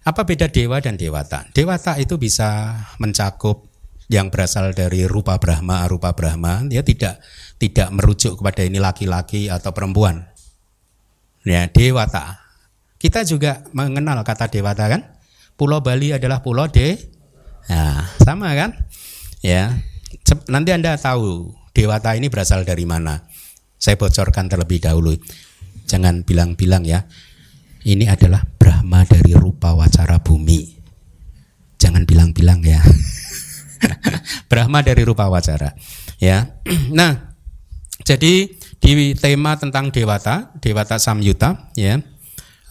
[0.03, 1.47] Apa beda dewa dan dewata?
[1.55, 3.71] Dewata itu bisa mencakup
[4.11, 7.23] yang berasal dari rupa Brahma, arupa Brahma, dia tidak
[7.63, 10.27] tidak merujuk kepada ini laki-laki atau perempuan.
[11.47, 12.43] Ya, dewata.
[12.99, 15.15] Kita juga mengenal kata dewata kan?
[15.55, 16.99] Pulau Bali adalah pulau de
[17.71, 18.75] Nah, sama kan?
[19.39, 19.79] Ya.
[20.51, 23.23] Nanti Anda tahu dewata ini berasal dari mana.
[23.79, 25.15] Saya bocorkan terlebih dahulu.
[25.87, 27.07] Jangan bilang-bilang ya.
[27.87, 30.83] Ini adalah Brahma dari rupa wacara bumi.
[31.79, 32.83] Jangan bilang-bilang ya.
[34.51, 35.79] Brahma dari rupa wacara.
[36.19, 36.59] Ya.
[36.99, 37.32] Nah,
[38.03, 38.51] jadi
[38.83, 42.03] di tema tentang dewata, dewata samyuta ya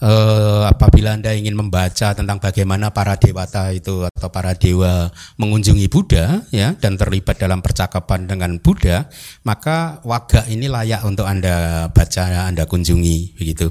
[0.02, 6.42] eh, apabila Anda ingin membaca tentang bagaimana para dewata itu atau para dewa mengunjungi Buddha
[6.50, 9.06] ya dan terlibat dalam percakapan dengan Buddha,
[9.46, 13.70] maka waga ini layak untuk Anda baca, Anda kunjungi begitu.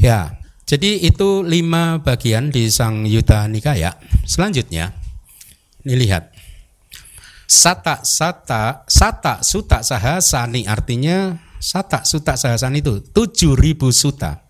[0.00, 3.94] Ya, jadi itu lima bagian di Sang Yuta Nikaya.
[4.24, 4.96] Selanjutnya,
[5.86, 6.33] ini lihat.
[7.44, 14.44] Sata sata sata suta sahasani artinya sata suta sahasani itu tujuh ribu suta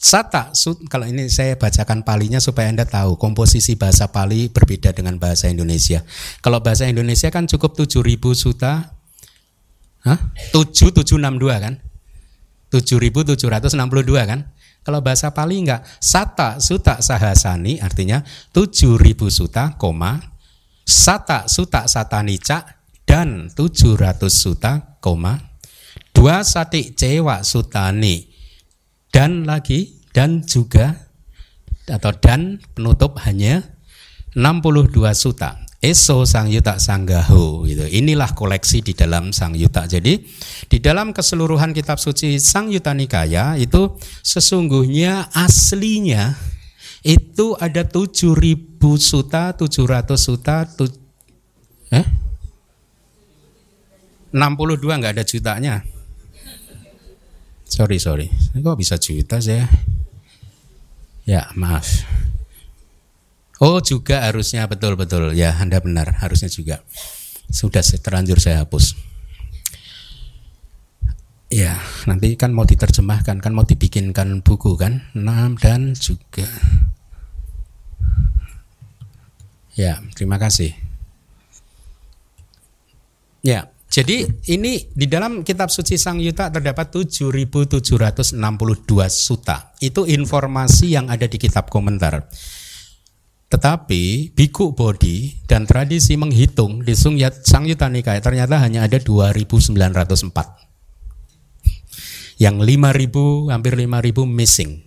[0.00, 0.48] Sata,
[0.88, 6.00] kalau ini saya bacakan palinya supaya Anda tahu komposisi bahasa Pali berbeda dengan bahasa Indonesia.
[6.40, 8.96] Kalau bahasa Indonesia kan cukup 7000 suta,
[10.00, 10.16] Hah?
[10.56, 11.74] 7762 kan?
[12.72, 14.40] 7762 kan?
[14.80, 18.24] Kalau bahasa Pali enggak, sata suta sahasani artinya
[18.56, 20.16] 7000 suta, koma,
[20.90, 25.38] sata suta satanica dan 700 suta, koma,
[26.10, 28.26] dua sati cewa sutani
[29.14, 31.06] dan lagi dan juga
[31.86, 33.62] atau dan penutup hanya
[34.34, 35.58] 62 suta.
[35.80, 37.88] Eso Sang Yuta Sanggaho gitu.
[37.88, 39.88] Inilah koleksi di dalam Sang Yuta.
[39.88, 40.20] Jadi
[40.68, 46.36] di dalam keseluruhan kitab suci Sang Yuta Nikaya itu sesungguhnya aslinya
[47.00, 50.84] itu ada 7000 suta, 700 suta, tu,
[51.92, 52.06] eh?
[54.30, 55.74] 62 nggak ada jutanya.
[57.70, 58.26] Sorry, sorry.
[58.54, 59.66] Kok bisa juta saya?
[61.22, 61.86] Ya, maaf.
[63.62, 65.36] Oh, juga harusnya betul-betul.
[65.36, 66.18] Ya, Anda benar.
[66.18, 66.82] Harusnya juga.
[67.52, 69.09] Sudah terlanjur saya hapus.
[71.50, 75.02] Ya, nanti kan mau diterjemahkan, kan mau dibikinkan buku kan?
[75.18, 76.46] Enam dan juga.
[79.74, 80.78] Ya, terima kasih.
[83.42, 88.30] Ya, jadi ini di dalam kitab suci Sang Yuta terdapat 7762
[89.10, 89.74] suta.
[89.82, 92.30] Itu informasi yang ada di kitab komentar.
[93.50, 100.69] Tetapi Biku Bodhi dan tradisi menghitung di Sang Yuta Nikaya ternyata hanya ada 2904.
[102.40, 104.80] Yang 5000 hampir 5000 missing.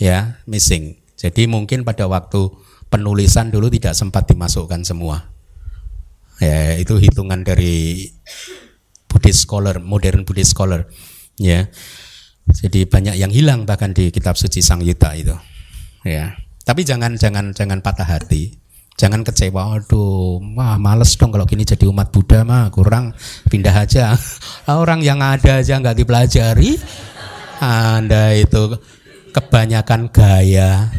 [0.00, 0.96] Ya, missing.
[1.18, 2.48] Jadi mungkin pada waktu
[2.88, 5.28] penulisan dulu tidak sempat dimasukkan semua.
[6.38, 8.08] Ya itu hitungan dari
[9.10, 10.86] Buddhist scholar modern Buddhist scholar.
[11.36, 11.68] Ya.
[12.48, 15.36] Jadi banyak yang hilang bahkan di kitab suci Sang Yuta itu.
[16.06, 16.38] Ya.
[16.64, 18.56] Tapi jangan jangan jangan patah hati
[18.98, 19.78] jangan kecewa.
[19.78, 22.68] Aduh wah males dong kalau gini jadi umat Buddha mah.
[22.74, 23.14] Kurang
[23.46, 24.12] pindah aja.
[24.68, 26.74] Orang yang ada aja nggak dipelajari.
[27.62, 28.76] Anda itu
[29.30, 30.90] kebanyakan gaya.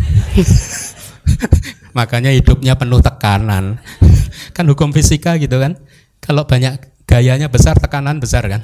[1.97, 3.83] Makanya hidupnya penuh tekanan.
[4.55, 5.75] Kan hukum fisika gitu kan?
[6.23, 8.63] Kalau banyak gayanya besar tekanan besar kan?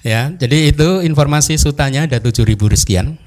[0.00, 3.20] Ya jadi itu informasi sutanya ada 7000 sekian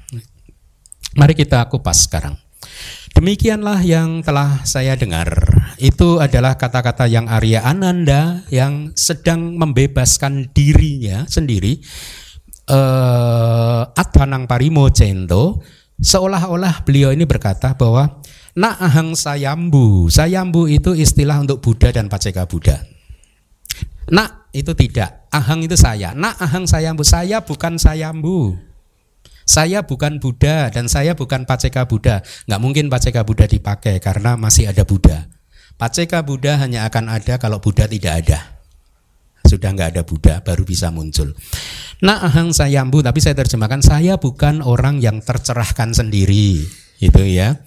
[1.14, 2.34] mari kita kupas sekarang
[3.14, 5.30] Demikianlah yang telah saya dengar.
[5.78, 11.78] Itu adalah kata-kata yang Arya Ananda yang sedang membebaskan dirinya sendiri.
[12.64, 15.60] Uh, Athanang Parimo Cento
[16.00, 18.18] Seolah-olah beliau ini berkata bahwa
[18.54, 20.06] Nak ahang sayambu.
[20.06, 22.86] Sayambu itu istilah untuk Buddha dan Paceka Buddha.
[24.14, 25.26] Nak itu tidak.
[25.34, 26.14] Ahang itu saya.
[26.14, 27.02] Nak ahang sayambu.
[27.02, 28.54] Saya bukan sayambu.
[29.44, 32.24] Saya bukan Buddha dan saya bukan Paceka Buddha.
[32.48, 35.28] Nggak mungkin Paceka Buddha dipakai karena masih ada Buddha.
[35.76, 38.54] Paceka Buddha hanya akan ada kalau Buddha tidak ada
[39.44, 41.36] sudah nggak ada Buddha baru bisa muncul.
[42.02, 46.64] Nah ahang sayambu tapi saya terjemahkan saya bukan orang yang tercerahkan sendiri
[46.98, 47.60] itu ya.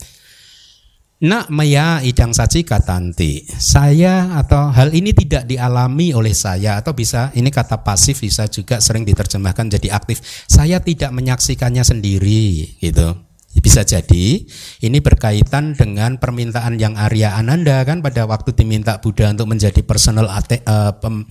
[1.18, 3.42] Nak maya idang saci katanti.
[3.58, 8.78] Saya atau hal ini tidak dialami oleh saya atau bisa ini kata pasif bisa juga
[8.78, 10.22] sering diterjemahkan jadi aktif.
[10.46, 13.18] Saya tidak menyaksikannya sendiri gitu.
[13.58, 14.46] Bisa jadi
[14.86, 20.30] ini berkaitan dengan permintaan yang Arya Ananda kan pada waktu diminta Buddha untuk menjadi personal
[20.30, 21.26] ate, uh, pem,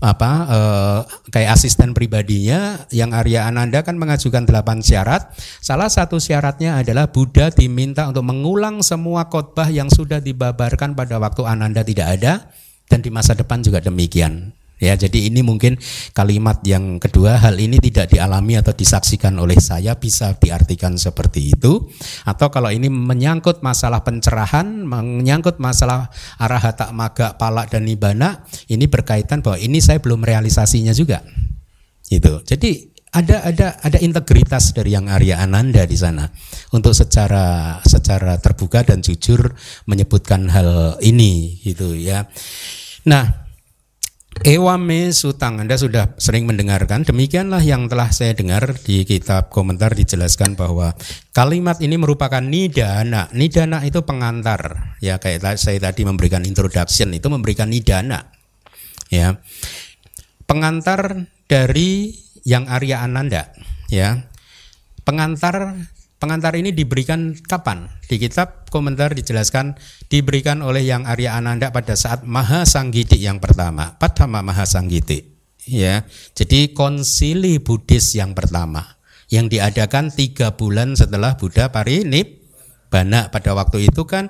[0.00, 5.32] apa eh, kayak asisten pribadinya yang Arya Ananda kan mengajukan delapan syarat.
[5.60, 11.44] Salah satu syaratnya adalah Buddha diminta untuk mengulang semua khotbah yang sudah dibabarkan pada waktu
[11.44, 12.48] Ananda tidak ada
[12.88, 14.59] dan di masa depan juga demikian.
[14.80, 15.76] Ya, jadi ini mungkin
[16.16, 21.92] kalimat yang kedua hal ini tidak dialami atau disaksikan oleh saya bisa diartikan seperti itu
[22.24, 26.08] atau kalau ini menyangkut masalah pencerahan, menyangkut masalah
[26.40, 31.20] arahata maga palak dan nibana, ini berkaitan bahwa ini saya belum realisasinya juga.
[32.08, 32.40] Itu.
[32.42, 36.30] Jadi ada ada ada integritas dari yang Arya Ananda di sana
[36.70, 39.50] untuk secara secara terbuka dan jujur
[39.90, 42.30] menyebutkan hal ini gitu ya.
[43.10, 43.49] Nah,
[44.40, 47.02] Ewame Sutang Anda sudah sering mendengarkan.
[47.04, 50.94] Demikianlah yang telah saya dengar Di kitab komentar dijelaskan bahwa
[51.34, 53.28] Kalimat ini merupakan nidana.
[53.34, 54.94] Nidana itu pengantar.
[55.02, 58.32] Ya kayak saya tadi memberikan introduction Itu memberikan nidana.
[59.10, 59.42] Ya.
[60.46, 62.14] Pengantar dari
[62.46, 63.50] yang Arya Ananda.
[63.90, 64.30] Ya.
[65.04, 65.74] Pengantar
[66.20, 67.88] Pengantar ini diberikan kapan?
[68.04, 69.80] Di kitab komentar dijelaskan
[70.12, 75.24] diberikan oleh yang Arya Ananda pada saat Maha Sanggiti yang pertama, Padma Maha Sanggiti.
[75.64, 76.04] Ya,
[76.36, 79.00] jadi konsili Buddhis yang pertama
[79.32, 84.28] yang diadakan tiga bulan setelah Buddha Parinibbana pada waktu itu kan.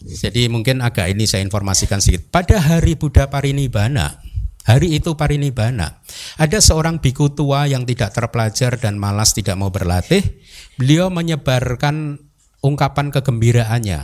[0.00, 2.32] Jadi mungkin agak ini saya informasikan sedikit.
[2.32, 4.24] Pada hari Buddha Parinibbana,
[4.64, 6.02] hari itu Parinibbana,
[6.36, 10.22] ada seorang biku tua yang tidak terpelajar dan malas tidak mau berlatih
[10.80, 12.20] beliau menyebarkan
[12.64, 14.00] ungkapan kegembiraannya.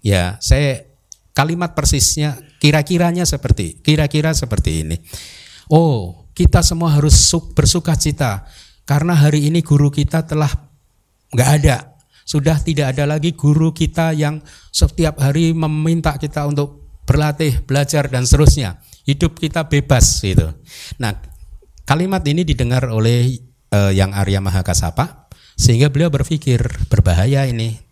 [0.00, 0.90] Ya, saya
[1.36, 4.96] kalimat persisnya kira-kiranya seperti kira-kira seperti ini.
[5.70, 7.14] Oh, kita semua harus
[7.54, 8.48] bersuka cita
[8.88, 10.50] karena hari ini guru kita telah
[11.30, 11.94] nggak ada.
[12.26, 18.22] Sudah tidak ada lagi guru kita yang setiap hari meminta kita untuk berlatih, belajar dan
[18.22, 18.78] seterusnya.
[19.10, 20.54] Hidup kita bebas gitu.
[21.02, 21.18] Nah,
[21.82, 23.42] kalimat ini didengar oleh
[23.74, 25.26] uh, yang Arya Mahakasapa
[25.58, 27.90] sehingga beliau berpikir berbahaya ini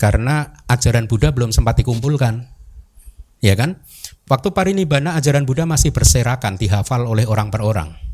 [0.00, 2.48] karena ajaran Buddha belum sempat dikumpulkan.
[3.38, 3.82] Ya kan?
[4.26, 8.08] Waktu parinibbana ajaran Buddha masih berserakan, dihafal oleh orang per orang.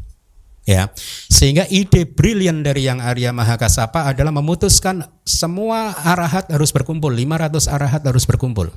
[0.65, 0.93] Ya.
[1.29, 8.03] Sehingga ide brilian dari yang Arya Mahakasapa adalah memutuskan semua arahat harus berkumpul, 500 arahat
[8.05, 8.73] harus berkumpul.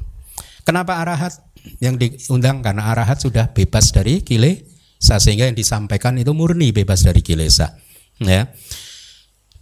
[0.67, 1.39] Kenapa arahat?
[1.77, 7.19] Yang diundang karena arahat sudah bebas dari kilesa sehingga yang disampaikan itu murni bebas dari
[7.21, 7.75] kilesa.
[8.23, 8.49] Ya.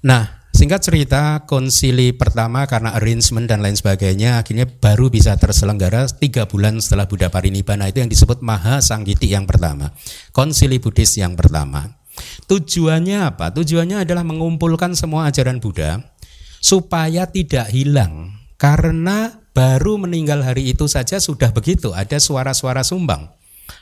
[0.06, 6.48] Nah, singkat cerita konsili pertama karena arrangement dan lain sebagainya akhirnya baru bisa terselenggara tiga
[6.48, 9.92] bulan setelah Buddha Parinibbana itu yang disebut Maha Sanggiti yang pertama,
[10.32, 12.00] konsili Buddhis yang pertama.
[12.48, 13.52] Tujuannya apa?
[13.52, 16.00] Tujuannya adalah mengumpulkan semua ajaran Buddha
[16.64, 23.32] supaya tidak hilang karena baru meninggal hari itu saja sudah begitu ada suara-suara sumbang.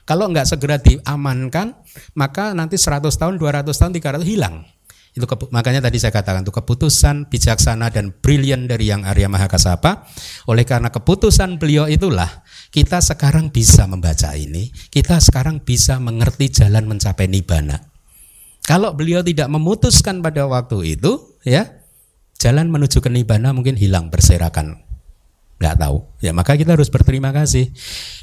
[0.04, 1.80] Kalau nggak segera diamankan,
[2.16, 4.68] maka nanti 100 tahun, 200 tahun, 300 hilang.
[5.14, 10.10] Itu makanya tadi saya katakan itu keputusan bijaksana dan brilian dari yang Arya Mahakasapa.
[10.50, 12.42] Oleh karena keputusan beliau itulah
[12.74, 17.94] kita sekarang bisa membaca ini, kita sekarang bisa mengerti jalan mencapai nibana.
[18.66, 21.83] Kalau beliau tidak memutuskan pada waktu itu, ya
[22.44, 24.84] jalan menuju ke nibana mungkin hilang berserakan
[25.64, 25.98] nggak tahu.
[26.20, 27.72] Ya maka kita harus berterima kasih.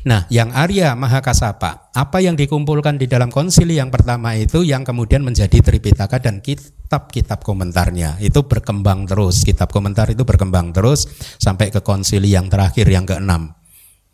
[0.05, 5.25] Nah, yang Arya Mahakasapa, apa yang dikumpulkan di dalam konsili yang pertama itu yang kemudian
[5.25, 9.41] menjadi Tripitaka dan kitab-kitab komentarnya itu berkembang terus.
[9.41, 11.09] Kitab komentar itu berkembang terus
[11.41, 13.57] sampai ke konsili yang terakhir yang keenam.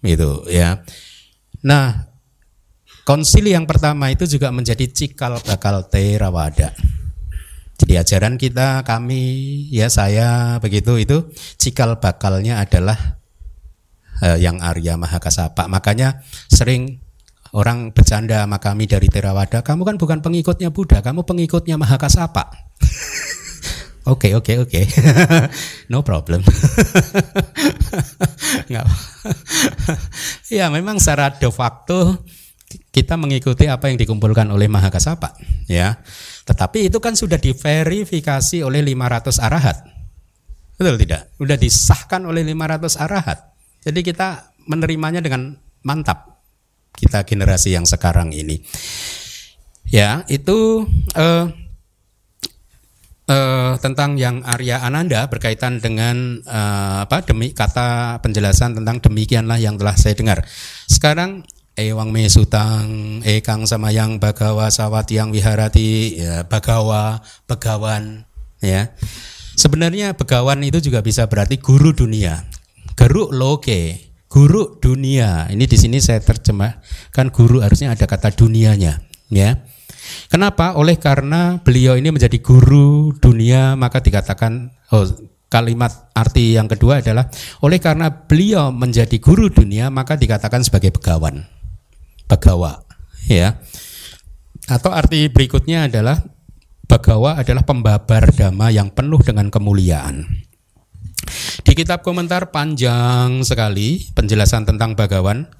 [0.06, 0.86] Itu ya.
[1.66, 2.06] Nah,
[3.02, 6.70] konsili yang pertama itu juga menjadi cikal bakal Theravada.
[7.86, 9.22] Jadi ajaran kita, kami,
[9.70, 12.98] ya saya begitu itu cikal bakalnya adalah
[14.26, 15.70] uh, yang Arya Mahakasapa.
[15.70, 16.18] Makanya
[16.50, 16.98] sering
[17.54, 22.50] orang bercanda sama kami dari Theravada, kamu kan bukan pengikutnya Buddha, kamu pengikutnya Mahakasapa.
[24.06, 24.86] Oke oke oke,
[25.90, 26.38] no problem.
[30.46, 32.22] ya memang secara de facto
[32.94, 35.34] kita mengikuti apa yang dikumpulkan oleh Mahakasapa,
[35.66, 35.98] ya.
[36.46, 39.76] Tetapi itu kan sudah diverifikasi oleh 500 arahat.
[40.78, 41.34] Betul tidak?
[41.34, 43.38] Sudah disahkan oleh 500 arahat.
[43.82, 46.38] Jadi kita menerimanya dengan mantap.
[46.94, 48.62] Kita generasi yang sekarang ini.
[49.90, 51.46] Ya, itu eh,
[53.30, 59.74] eh, tentang yang Arya Ananda berkaitan dengan eh, apa demi kata penjelasan tentang demikianlah yang
[59.78, 60.46] telah saya dengar.
[60.86, 61.42] Sekarang
[61.76, 68.24] Ewang mesutang, ekang sama yang bagawa sawat yang wiharati, ya, bagawa, begawan,
[68.64, 68.96] ya.
[69.60, 72.48] Sebenarnya begawan itu juga bisa berarti guru dunia,
[72.96, 75.52] geruk loke, guru dunia.
[75.52, 79.60] Ini di sini saya terjemahkan guru harusnya ada kata dunianya, ya.
[80.32, 80.80] Kenapa?
[80.80, 85.04] Oleh karena beliau ini menjadi guru dunia, maka dikatakan oh
[85.52, 87.28] kalimat arti yang kedua adalah
[87.60, 91.55] oleh karena beliau menjadi guru dunia maka dikatakan sebagai begawan.
[92.26, 92.82] Bagawa
[93.30, 93.58] ya.
[94.66, 96.22] Atau arti berikutnya adalah
[96.86, 100.22] Bagawa adalah pembabar dhamma yang penuh dengan kemuliaan.
[101.66, 105.50] Di kitab komentar panjang sekali penjelasan tentang Bagawan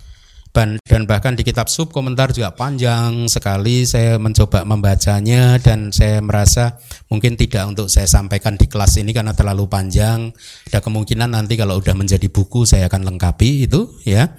[0.56, 6.80] dan bahkan di kitab sub komentar juga panjang sekali saya mencoba membacanya dan saya merasa
[7.12, 10.32] mungkin tidak untuk saya sampaikan di kelas ini karena terlalu panjang
[10.72, 14.32] ada kemungkinan nanti kalau udah menjadi buku saya akan lengkapi itu ya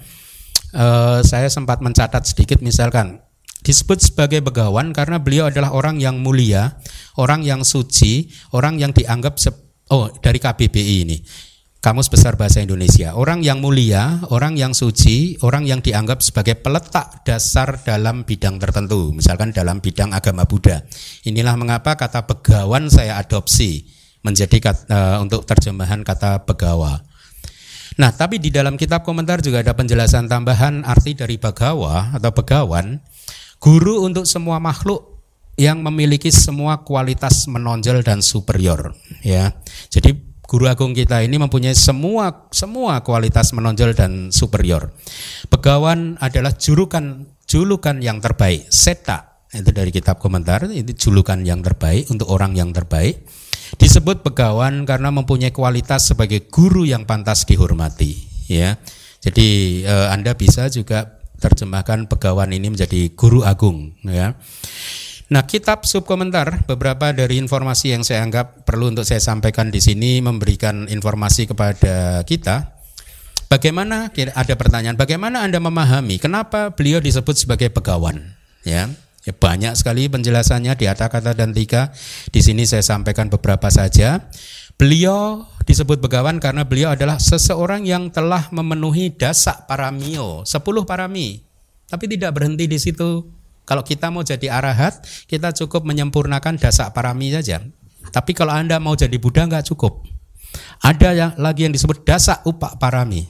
[0.72, 0.86] e,
[1.24, 3.20] saya sempat mencatat sedikit misalkan
[3.62, 6.78] disebut sebagai begawan karena beliau adalah orang yang mulia,
[7.18, 9.36] orang yang suci, orang yang dianggap
[9.92, 11.18] oh dari KBBI ini.
[11.78, 13.14] Kamus Besar Bahasa Indonesia.
[13.14, 19.14] Orang yang mulia, orang yang suci, orang yang dianggap sebagai peletak dasar dalam bidang tertentu,
[19.14, 20.82] misalkan dalam bidang agama Buddha.
[21.22, 23.86] Inilah mengapa kata begawan saya adopsi
[24.26, 26.98] menjadi kata, uh, untuk terjemahan kata begawa.
[27.98, 33.02] Nah, tapi di dalam kitab komentar juga ada penjelasan tambahan arti dari bagawa atau begawan
[33.58, 35.18] Guru untuk semua makhluk
[35.58, 38.94] yang memiliki semua kualitas menonjol dan superior
[39.26, 39.50] ya.
[39.90, 40.14] Jadi
[40.46, 44.94] guru agung kita ini mempunyai semua semua kualitas menonjol dan superior.
[45.50, 52.06] Pegawan adalah julukan julukan yang terbaik, seta itu dari kitab komentar itu julukan yang terbaik
[52.14, 53.26] untuk orang yang terbaik.
[53.78, 58.18] Disebut pegawan karena mempunyai kualitas sebagai guru yang pantas dihormati
[58.50, 58.74] ya.
[59.22, 64.34] Jadi eh, Anda bisa juga terjemahkan pegawan ini menjadi guru agung ya.
[65.28, 70.24] Nah, kitab subkomentar beberapa dari informasi yang saya anggap perlu untuk saya sampaikan di sini
[70.24, 72.80] memberikan informasi kepada kita.
[73.52, 78.36] Bagaimana ada pertanyaan, bagaimana Anda memahami kenapa beliau disebut sebagai pegawan?
[78.64, 78.88] Ya,
[79.28, 81.92] ya banyak sekali penjelasannya di atas kata dan tiga.
[82.32, 84.32] Di sini saya sampaikan beberapa saja.
[84.80, 91.44] Beliau disebut begawan karena beliau adalah seseorang yang telah memenuhi dasak paramio, sepuluh parami.
[91.90, 93.26] Tapi tidak berhenti di situ.
[93.68, 97.60] Kalau kita mau jadi arahat, kita cukup menyempurnakan dasak parami saja.
[98.08, 100.08] Tapi kalau Anda mau jadi Buddha nggak cukup.
[100.80, 103.28] Ada yang lagi yang disebut dasak upak parami.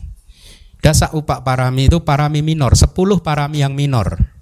[0.78, 4.37] Dasak upak parami itu parami minor, sepuluh parami yang minor.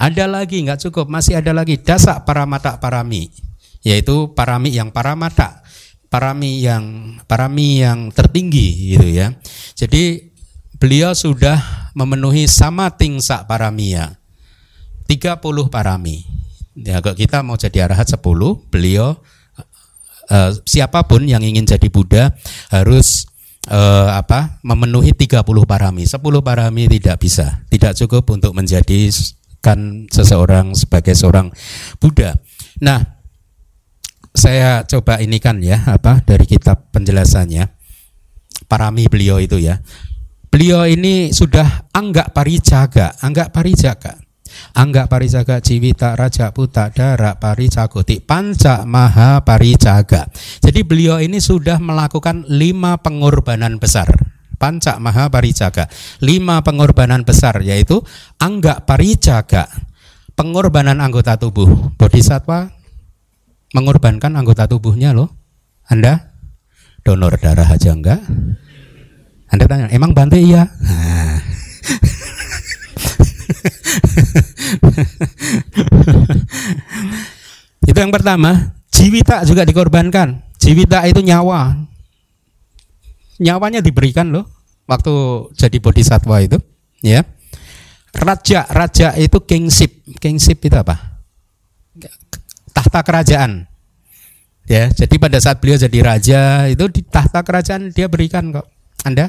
[0.00, 3.28] Ada lagi nggak cukup, masih ada lagi dasak paramata parami,
[3.84, 5.60] yaitu parami yang paramata
[6.10, 9.32] parami yang parami yang tertinggi gitu ya.
[9.78, 10.34] Jadi
[10.76, 14.18] beliau sudah memenuhi sama tingsa paramia.
[15.06, 15.38] 30
[15.70, 16.22] parami.
[16.74, 18.22] Ya kalau kita mau jadi arahat 10,
[18.70, 19.18] beliau
[20.30, 22.34] uh, siapa pun yang ingin jadi Buddha
[22.70, 23.26] harus
[23.70, 24.62] uh, apa?
[24.62, 26.06] memenuhi 30 parami.
[26.06, 27.62] 10 parami tidak bisa.
[27.70, 28.54] Tidak cukup untuk
[29.60, 31.52] menjadikan seseorang sebagai seorang
[32.00, 32.40] Buddha.
[32.80, 33.20] Nah,
[34.32, 37.68] saya coba ini kan ya apa dari kitab penjelasannya
[38.64, 39.84] parami beliau itu ya.
[40.50, 44.18] Beliau ini sudah anggak parijaga, anggak parijaga.
[44.74, 50.26] Anggak parijaga Ciwita Raja Puta Dara Paricakuti Panca Maha Parijaga.
[50.58, 54.10] Jadi beliau ini sudah melakukan lima pengorbanan besar.
[54.60, 55.88] Panca Maha Parijaga.
[56.20, 58.04] Lima pengorbanan besar yaitu
[58.36, 59.64] anggak parijaga,
[60.36, 62.68] pengorbanan anggota tubuh, bodhisatwa,
[63.72, 65.32] mengorbankan anggota tubuhnya loh.
[65.88, 66.36] Anda
[67.00, 68.20] donor darah aja enggak?
[69.50, 70.62] Anda tanya, emang Bante iya?
[70.62, 71.42] Nah.
[77.90, 80.38] itu yang pertama, jiwita juga dikorbankan.
[80.60, 81.89] Jiwita itu nyawa.
[83.40, 84.44] Nyawanya diberikan loh
[84.84, 85.12] waktu
[85.56, 86.60] jadi bodhisatwa itu,
[87.00, 87.24] ya.
[88.10, 90.02] Raja, raja itu kingship.
[90.20, 91.10] Kingship itu apa?
[92.80, 93.68] tahta kerajaan.
[94.70, 98.70] Ya, jadi pada saat beliau jadi raja itu di tahta kerajaan dia berikan kok.
[99.02, 99.28] Anda?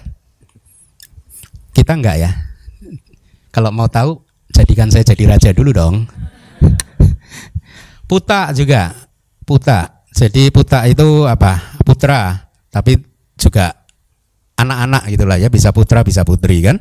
[1.74, 2.32] Kita enggak ya?
[3.49, 4.22] Kalau mau tahu
[4.53, 6.05] jadikan saya jadi raja dulu dong.
[8.09, 8.93] Puta juga,
[9.47, 10.03] puta.
[10.12, 11.80] Jadi puta itu apa?
[11.82, 12.99] Putra, tapi
[13.39, 13.80] juga
[14.62, 16.78] anak-anak gitulah ya, bisa putra, bisa putri kan.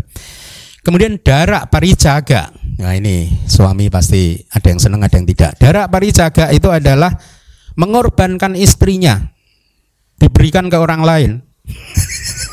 [0.80, 2.52] Kemudian darak parijaga.
[2.80, 5.60] Nah ini suami pasti ada yang senang ada yang tidak.
[5.60, 7.12] Darak parijaga itu adalah
[7.76, 9.20] mengorbankan istrinya
[10.16, 11.30] diberikan ke orang lain.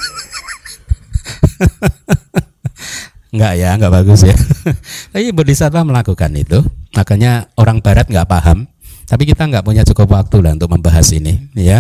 [3.28, 4.34] Enggak ya, enggak bagus ya.
[5.12, 6.64] Tapi bodhisattva melakukan itu,
[6.96, 8.72] makanya orang barat enggak paham.
[9.08, 11.80] Tapi kita enggak punya cukup waktu lah untuk membahas ini, ya.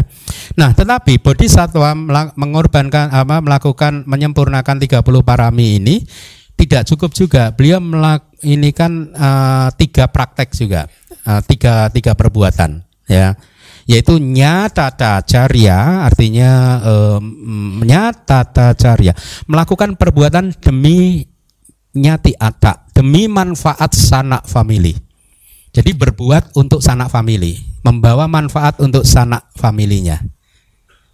[0.55, 1.91] Nah, tetapi bodhisattva
[2.39, 6.07] mengorbankan apa melakukan menyempurnakan 30 parami ini
[6.55, 7.51] tidak cukup juga.
[7.51, 10.87] Beliau melak, ini kan uh, tiga praktek juga,
[11.27, 13.35] uh, tiga tiga perbuatan, ya,
[13.83, 14.87] yaitu nyata
[15.27, 19.11] carya, artinya um, nyata carya,
[19.51, 21.27] melakukan perbuatan demi
[21.91, 25.06] nyati atak demi manfaat sanak family.
[25.77, 30.17] Jadi berbuat untuk sanak family, membawa manfaat untuk sanak familinya.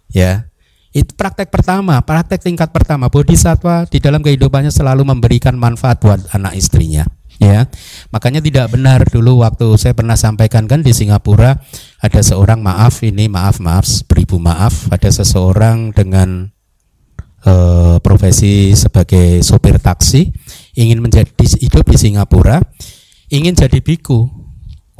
[0.08, 0.48] Ya.
[0.94, 3.12] Itu praktek pertama, praktek tingkat pertama.
[3.12, 7.04] Bodhisatwa di dalam kehidupannya selalu memberikan manfaat buat anak istrinya.
[7.42, 7.66] Ya,
[8.14, 11.58] makanya tidak benar dulu waktu saya pernah sampaikan kan di Singapura
[11.98, 16.46] ada seorang maaf ini maaf maaf beribu maaf ada seseorang dengan
[17.42, 20.30] uh, profesi sebagai sopir taksi
[20.78, 22.62] ingin menjadi hidup di Singapura
[23.34, 24.30] ingin jadi biku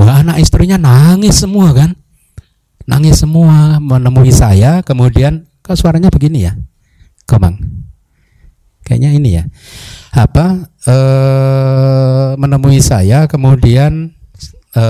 [0.01, 1.95] wah anak istrinya nangis semua kan
[2.85, 6.53] nangis semua menemui saya kemudian Kok suaranya begini ya?
[7.25, 7.57] Komang.
[8.85, 9.45] Kayaknya ini ya.
[10.13, 10.97] Apa e,
[12.37, 14.13] menemui saya kemudian
[14.77, 14.83] e,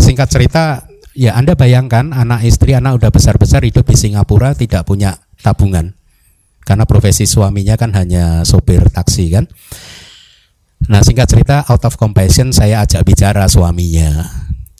[0.00, 5.20] singkat cerita ya Anda bayangkan anak istri anak udah besar-besar hidup di Singapura tidak punya
[5.44, 5.92] tabungan.
[6.64, 9.44] Karena profesi suaminya kan hanya sopir taksi kan.
[10.88, 14.24] Nah singkat cerita out of compassion saya ajak bicara suaminya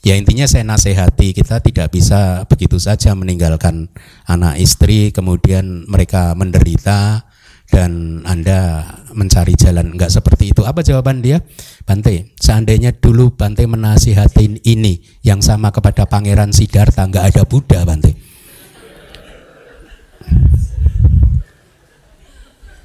[0.03, 3.87] Ya intinya saya nasihati kita tidak bisa begitu saja meninggalkan
[4.27, 7.23] anak istri kemudian mereka menderita
[7.71, 8.83] dan Anda
[9.15, 10.67] mencari jalan enggak seperti itu.
[10.67, 11.39] Apa jawaban dia?
[11.87, 18.13] Bante, seandainya dulu Bante menasihati ini yang sama kepada Pangeran Siddhartha enggak ada Buddha Bante.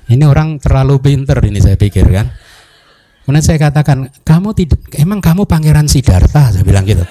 [0.07, 2.31] Ini orang terlalu pinter ini saya pikir kan.
[3.27, 7.03] Kemudian saya katakan, kamu tidak, emang kamu pangeran Siddhartha, saya bilang gitu.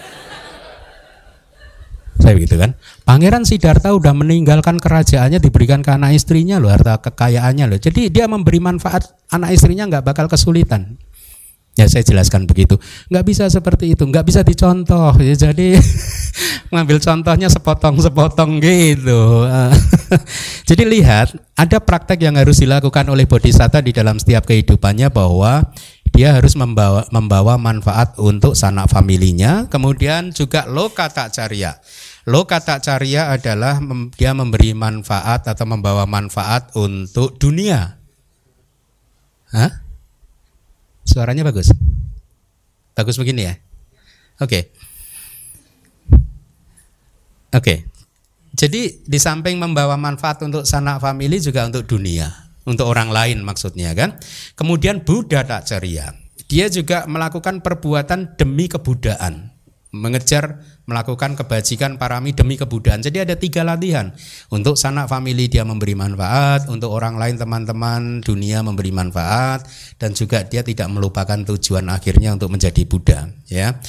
[2.16, 2.72] Saya begitu kan.
[3.04, 7.76] Pangeran Siddhartha udah meninggalkan kerajaannya diberikan ke anak istrinya loh, harta kekayaannya loh.
[7.76, 10.96] Jadi dia memberi manfaat anak istrinya nggak bakal kesulitan.
[11.76, 12.80] Ya saya jelaskan begitu.
[13.12, 15.12] Nggak bisa seperti itu, nggak bisa dicontoh.
[15.20, 15.76] Ya, jadi
[16.72, 19.44] ngambil contohnya sepotong-sepotong gitu.
[20.72, 25.68] jadi lihat, ada praktek yang harus dilakukan oleh bodhisatta di dalam setiap kehidupannya bahwa
[26.16, 31.76] dia harus membawa membawa manfaat untuk sanak familinya kemudian juga lokata carya
[32.24, 38.00] lokata carya adalah mem, dia memberi manfaat atau membawa manfaat untuk dunia
[39.52, 39.84] Hah?
[41.04, 41.68] suaranya bagus
[42.96, 43.54] bagus begini ya
[44.40, 44.62] oke okay.
[47.52, 47.78] oke okay.
[48.56, 53.94] jadi di samping membawa manfaat untuk sanak famili juga untuk dunia untuk orang lain maksudnya
[53.96, 54.18] kan.
[54.58, 56.12] Kemudian Buddha tak ceria.
[56.46, 59.50] Dia juga melakukan perbuatan demi kebudayaan,
[59.90, 63.02] mengejar melakukan kebajikan parami demi kebudayaan.
[63.02, 64.14] Jadi ada tiga latihan.
[64.54, 69.66] Untuk sanak famili dia memberi manfaat, untuk orang lain teman-teman dunia memberi manfaat,
[69.98, 73.26] dan juga dia tidak melupakan tujuan akhirnya untuk menjadi Buddha.
[73.50, 73.82] Ya.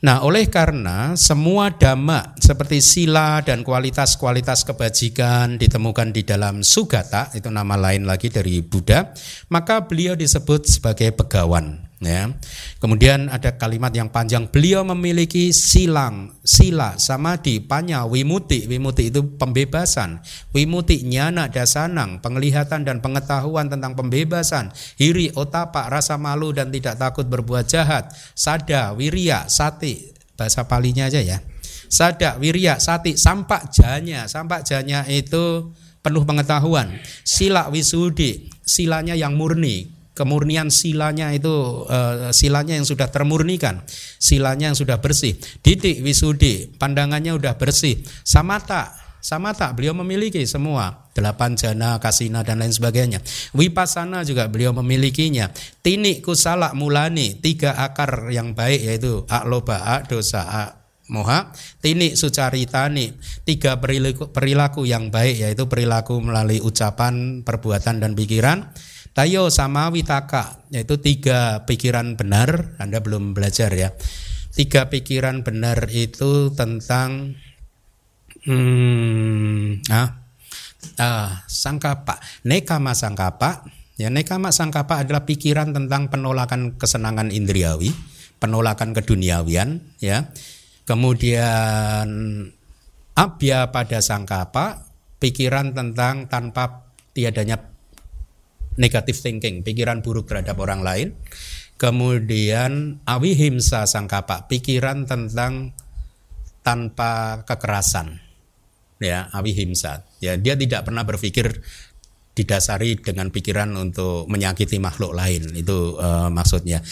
[0.00, 7.52] Nah, oleh karena semua dhamma seperti sila dan kualitas-kualitas kebajikan ditemukan di dalam Sugata, itu
[7.52, 9.12] nama lain lagi dari Buddha,
[9.52, 12.32] maka beliau disebut sebagai begawan ya.
[12.80, 18.64] Kemudian ada kalimat yang panjang beliau memiliki silang, sila, samadhi, panya, wimuti.
[18.64, 20.24] Wimuti itu pembebasan.
[20.56, 24.72] Wimuti nyana dasanang, penglihatan dan pengetahuan tentang pembebasan.
[24.96, 28.10] Hiri, otapa, rasa malu dan tidak takut berbuat jahat.
[28.32, 30.10] Sada, wirya, sati.
[30.34, 31.44] Bahasa palinya aja ya.
[31.92, 34.24] Sada, wirya, sati, sampak janya.
[34.24, 36.96] Sampak janya itu penuh pengetahuan.
[37.28, 43.80] Sila wisudi, silanya yang murni kemurnian silanya itu uh, silanya yang sudah termurnikan,
[44.20, 45.40] silanya yang sudah bersih.
[45.64, 48.04] Didik wisudi, pandangannya sudah bersih.
[48.20, 48.92] Samata,
[49.24, 53.24] samata beliau memiliki semua delapan jana, kasina dan lain sebagainya.
[53.56, 55.48] Wipasana juga beliau memilikinya.
[55.80, 60.70] Tini kusala mulani tiga akar yang baik yaitu akloba, ak dosa, ak
[61.10, 61.50] moha,
[61.82, 63.16] tini sucaritani,
[63.48, 68.70] tiga perilaku, perilaku yang baik yaitu perilaku melalui ucapan, perbuatan dan pikiran
[69.10, 72.78] Tayo sama witaka yaitu tiga pikiran benar.
[72.78, 73.90] Anda belum belajar ya.
[74.54, 77.34] Tiga pikiran benar itu tentang
[78.46, 80.20] hmm, ah,
[80.98, 83.66] ah, sangkapa, nekama sangkapa.
[84.00, 87.92] Ya, nekama sangkapa adalah pikiran tentang penolakan kesenangan indriawi,
[88.40, 90.32] penolakan keduniawian, ya.
[90.88, 92.08] Kemudian
[93.12, 94.88] abya pada sangkapa,
[95.20, 97.69] pikiran tentang tanpa tiadanya
[98.78, 101.08] negative thinking, pikiran buruk terhadap orang lain.
[101.80, 105.72] Kemudian awihimsa sangkapa, pikiran tentang
[106.60, 108.20] tanpa kekerasan.
[109.00, 110.04] Ya, awihimsa.
[110.20, 111.64] Ya, dia tidak pernah berpikir
[112.36, 115.56] didasari dengan pikiran untuk menyakiti makhluk lain.
[115.56, 116.84] Itu uh, maksudnya.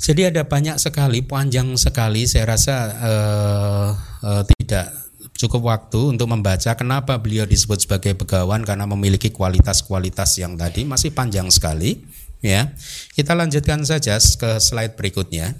[0.00, 2.24] Jadi ada banyak sekali, panjang sekali.
[2.24, 3.88] Saya rasa uh,
[4.24, 5.03] uh, tidak
[5.44, 11.12] cukup waktu untuk membaca kenapa beliau disebut sebagai begawan karena memiliki kualitas-kualitas yang tadi masih
[11.12, 12.00] panjang sekali
[12.40, 12.72] ya.
[13.12, 15.52] Kita lanjutkan saja ke slide berikutnya.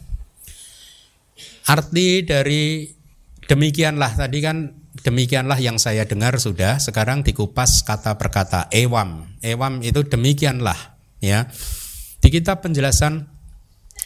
[1.69, 2.89] Arti dari
[3.45, 4.73] demikianlah tadi kan
[5.05, 11.51] demikianlah yang saya dengar sudah sekarang dikupas kata per kata ewam ewam itu demikianlah ya
[12.25, 13.34] di kitab penjelasan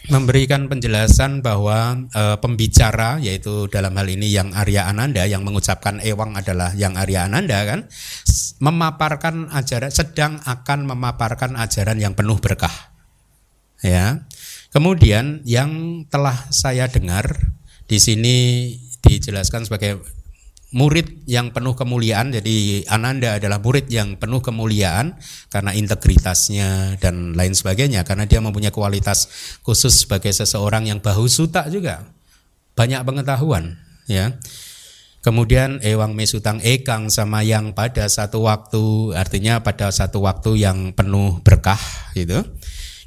[0.07, 6.38] memberikan penjelasan bahwa e, pembicara yaitu dalam hal ini yang Arya Ananda yang mengucapkan ewang
[6.38, 7.90] adalah yang Arya Ananda kan
[8.62, 12.94] memaparkan ajaran sedang akan memaparkan ajaran yang penuh berkah.
[13.82, 14.26] Ya.
[14.68, 17.57] Kemudian yang telah saya dengar
[17.88, 18.36] di sini
[19.01, 20.18] dijelaskan sebagai
[20.73, 22.35] murid yang penuh kemuliaan.
[22.35, 25.16] Jadi Ananda adalah murid yang penuh kemuliaan
[25.49, 28.05] karena integritasnya dan lain sebagainya.
[28.05, 29.29] Karena dia mempunyai kualitas
[29.64, 32.05] khusus sebagai seseorang yang bahu suta juga.
[32.77, 34.39] Banyak pengetahuan, ya.
[35.19, 41.43] Kemudian Ewang Mesutang Ekang sama yang pada satu waktu, artinya pada satu waktu yang penuh
[41.43, 41.81] berkah
[42.14, 42.47] gitu.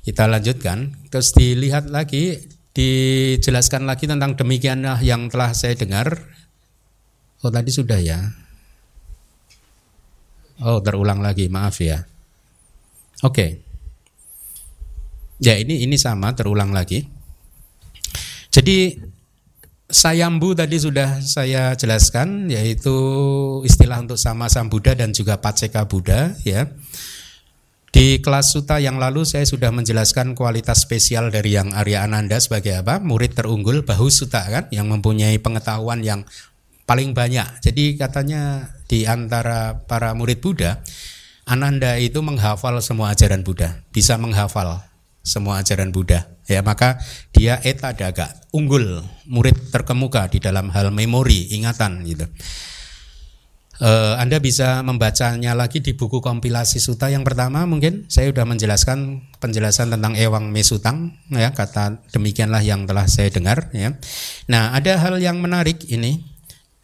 [0.04, 2.36] Kita lanjutkan, terus dilihat lagi,
[2.76, 6.20] dijelaskan lagi tentang demikianlah yang telah saya dengar
[7.42, 8.20] Oh tadi sudah ya.
[10.62, 12.06] Oh terulang lagi, maaf ya.
[13.26, 13.34] Oke.
[13.34, 13.52] Okay.
[15.42, 17.10] Ya ini ini sama terulang lagi.
[18.54, 18.94] Jadi
[19.90, 22.94] sayambu tadi sudah saya jelaskan yaitu
[23.66, 26.70] istilah untuk sama Sam Buddha dan juga Paceka Buddha ya.
[27.92, 32.80] Di kelas suta yang lalu saya sudah menjelaskan kualitas spesial dari yang Arya Ananda sebagai
[32.80, 33.04] apa?
[33.04, 36.24] Murid terunggul Bahu Suta kan yang mempunyai pengetahuan yang
[36.92, 37.64] paling banyak.
[37.64, 40.84] Jadi katanya di antara para murid Buddha,
[41.48, 44.84] Ananda itu menghafal semua ajaran Buddha, bisa menghafal
[45.24, 46.28] semua ajaran Buddha.
[46.52, 47.00] Ya, maka
[47.32, 52.28] dia eta daga, unggul, murid terkemuka di dalam hal memori, ingatan gitu.
[53.82, 59.26] Uh, Anda bisa membacanya lagi di buku kompilasi suta yang pertama mungkin saya sudah menjelaskan
[59.42, 63.98] penjelasan tentang ewang mesutang ya kata demikianlah yang telah saya dengar ya.
[64.54, 66.31] Nah, ada hal yang menarik ini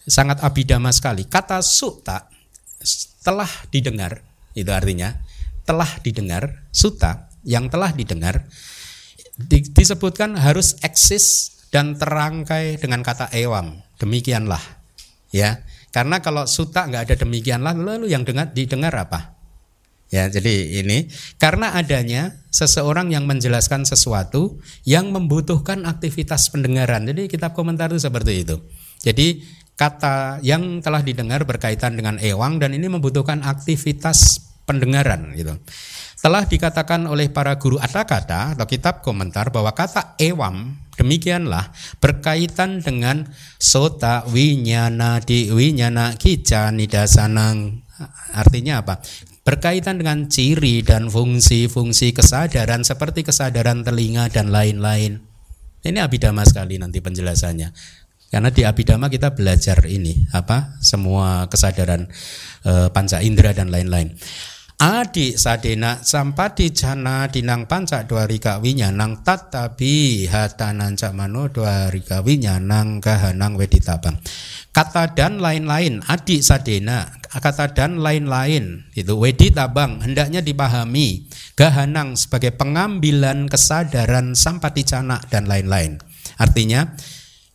[0.07, 1.27] sangat abidama sekali.
[1.27, 2.31] Kata suta
[3.21, 4.23] telah didengar,
[4.55, 5.19] itu artinya
[5.67, 8.47] telah didengar, suta yang telah didengar
[9.37, 13.83] di, disebutkan harus eksis dan terangkai dengan kata ewam.
[14.01, 14.61] Demikianlah.
[15.29, 15.61] Ya.
[15.93, 19.37] Karena kalau suta nggak ada demikianlah lalu yang dengar didengar apa?
[20.07, 24.55] Ya, jadi ini karena adanya seseorang yang menjelaskan sesuatu
[24.87, 27.03] yang membutuhkan aktivitas pendengaran.
[27.03, 28.55] Jadi kitab komentar itu seperti itu.
[29.03, 29.43] Jadi
[29.77, 35.55] kata yang telah didengar berkaitan dengan ewang dan ini membutuhkan aktivitas pendengaran gitu.
[36.17, 41.69] Telah dikatakan oleh para guru kata atau kitab komentar bahwa kata ewam demikianlah
[42.01, 43.29] berkaitan dengan
[43.61, 47.85] sota winyana di winyana kica nidasanang
[48.33, 48.99] artinya apa?
[49.45, 55.23] Berkaitan dengan ciri dan fungsi-fungsi kesadaran seperti kesadaran telinga dan lain-lain.
[55.85, 57.71] Ini abidama sekali nanti penjelasannya.
[58.27, 62.11] Karena di Abhidhamma kita belajar ini apa semua kesadaran
[62.67, 64.11] e, panca indera dan lain-lain.
[64.77, 73.01] Adi sadena sampati jana dinang panca dua rika winyanang tatabi hatanan mano dua rika winyanang
[73.01, 74.21] kahanang weditabang.
[74.69, 81.25] Kata dan lain-lain adi sadena kata dan lain-lain itu weditabang hendaknya dipahami
[81.57, 85.97] gahanang sebagai pengambilan kesadaran sampati jana dan lain-lain.
[86.37, 86.93] Artinya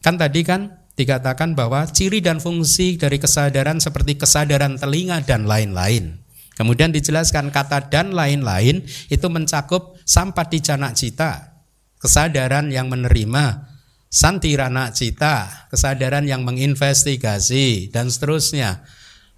[0.03, 6.21] Kan tadi kan dikatakan bahwa ciri dan fungsi dari kesadaran seperti kesadaran telinga dan lain-lain.
[6.53, 11.65] Kemudian dijelaskan kata dan lain-lain itu mencakup sampat di canak cita,
[11.97, 13.73] kesadaran yang menerima,
[14.13, 18.85] santirana cita, kesadaran yang menginvestigasi dan seterusnya.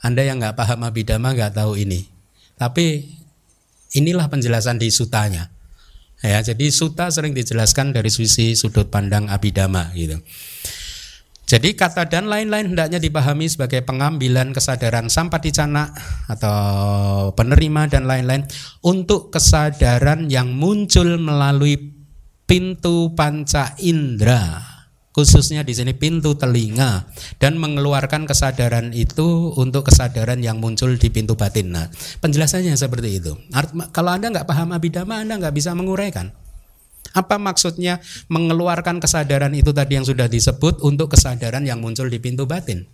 [0.02, 2.02] Anda yang nggak paham abidama nggak tahu ini.
[2.58, 3.14] Tapi
[3.94, 5.53] inilah penjelasan di sutanya.
[6.24, 10.16] Ya, jadi suta sering dijelaskan dari sisi sudut pandang abidama gitu.
[11.44, 15.92] Jadi kata dan lain-lain hendaknya dipahami sebagai pengambilan kesadaran sampaticana
[16.24, 18.48] atau penerima dan lain-lain
[18.80, 21.92] untuk kesadaran yang muncul melalui
[22.48, 24.73] pintu panca indera
[25.14, 27.06] khususnya di sini pintu telinga
[27.38, 31.70] dan mengeluarkan kesadaran itu untuk kesadaran yang muncul di pintu batin.
[31.70, 31.86] Nah,
[32.18, 33.38] penjelasannya seperti itu.
[33.94, 36.34] Kalau Anda nggak paham abidama, Anda nggak bisa menguraikan.
[37.14, 42.42] Apa maksudnya mengeluarkan kesadaran itu tadi yang sudah disebut untuk kesadaran yang muncul di pintu
[42.50, 42.90] batin?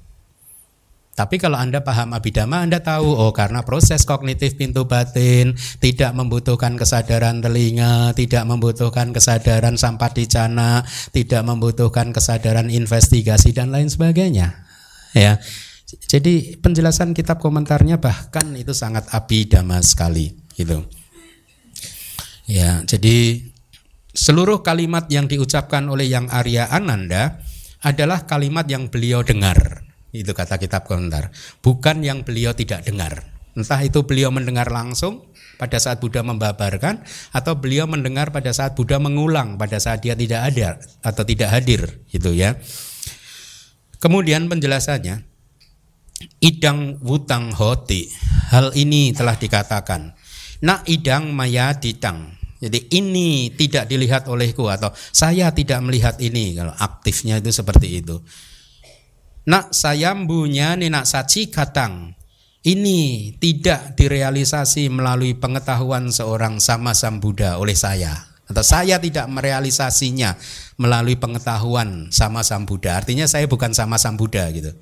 [1.21, 6.81] Tapi kalau Anda paham abidama, Anda tahu, oh karena proses kognitif pintu batin tidak membutuhkan
[6.81, 10.81] kesadaran telinga, tidak membutuhkan kesadaran sampaticana,
[11.13, 14.65] tidak membutuhkan kesadaran investigasi dan lain sebagainya.
[15.13, 15.37] Ya.
[16.09, 20.89] Jadi penjelasan kitab komentarnya bahkan itu sangat abidama sekali gitu.
[22.49, 23.45] Ya, jadi
[24.17, 27.45] seluruh kalimat yang diucapkan oleh yang Arya Ananda
[27.85, 29.90] adalah kalimat yang beliau dengar.
[30.11, 31.31] Itu kata kitab komentar.
[31.63, 33.23] Bukan yang beliau tidak dengar.
[33.55, 35.27] Entah itu beliau mendengar langsung
[35.59, 37.03] pada saat Buddha membabarkan
[37.35, 42.01] atau beliau mendengar pada saat Buddha mengulang pada saat dia tidak ada atau tidak hadir
[42.09, 42.57] gitu ya.
[44.01, 45.21] Kemudian penjelasannya
[46.41, 48.09] idang wutang hoti.
[48.51, 50.17] Hal ini telah dikatakan.
[50.65, 52.41] Nak idang maya ditang.
[52.61, 58.21] Jadi ini tidak dilihat olehku atau saya tidak melihat ini kalau aktifnya itu seperti itu.
[59.51, 62.15] Nak sayambunya nak saci katang.
[62.63, 70.37] Ini tidak direalisasi melalui pengetahuan seorang sama Sam Buddha oleh saya atau saya tidak merealisasinya
[70.77, 73.01] melalui pengetahuan sama Sam Buddha.
[73.01, 74.77] Artinya saya bukan sama Sam Buddha gitu.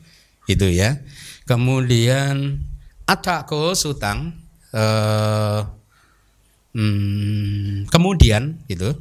[0.50, 1.00] Itu ya.
[1.46, 2.60] Kemudian
[3.06, 4.36] atako sutang
[4.74, 5.62] eh,
[6.78, 8.92] Hmm, kemudian gitu,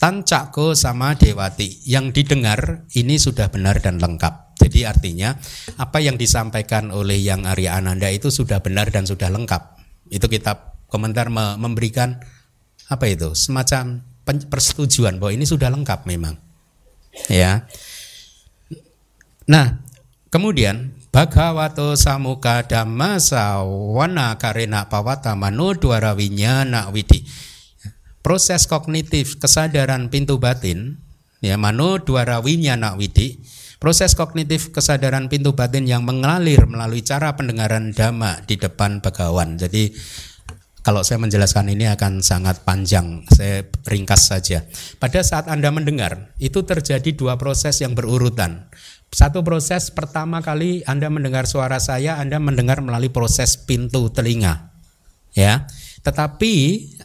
[0.00, 4.56] tancako sama dewati yang didengar ini sudah benar dan lengkap.
[4.56, 5.36] Jadi artinya
[5.76, 9.76] apa yang disampaikan oleh yang Arya Ananda itu sudah benar dan sudah lengkap.
[10.08, 11.28] Itu kitab komentar
[11.60, 12.16] memberikan
[12.88, 16.34] apa itu semacam persetujuan bahwa ini sudah lengkap memang.
[17.28, 17.68] Ya.
[19.44, 19.84] Nah,
[20.32, 27.26] kemudian Bhagavato samuka dhamma sawana karena pawata mano nak widi.
[28.20, 31.00] Proses kognitif kesadaran pintu batin
[31.40, 33.40] ya mano nak widi.
[33.80, 39.56] Proses kognitif kesadaran pintu batin yang mengalir melalui cara pendengaran dhamma di depan bagawan.
[39.56, 39.96] Jadi
[40.84, 44.64] kalau saya menjelaskan ini akan sangat panjang, saya ringkas saja.
[44.96, 48.68] Pada saat Anda mendengar, itu terjadi dua proses yang berurutan.
[49.12, 54.72] Satu proses pertama kali Anda mendengar suara saya, Anda mendengar melalui proses pintu telinga.
[55.36, 55.68] Ya.
[56.00, 56.54] Tetapi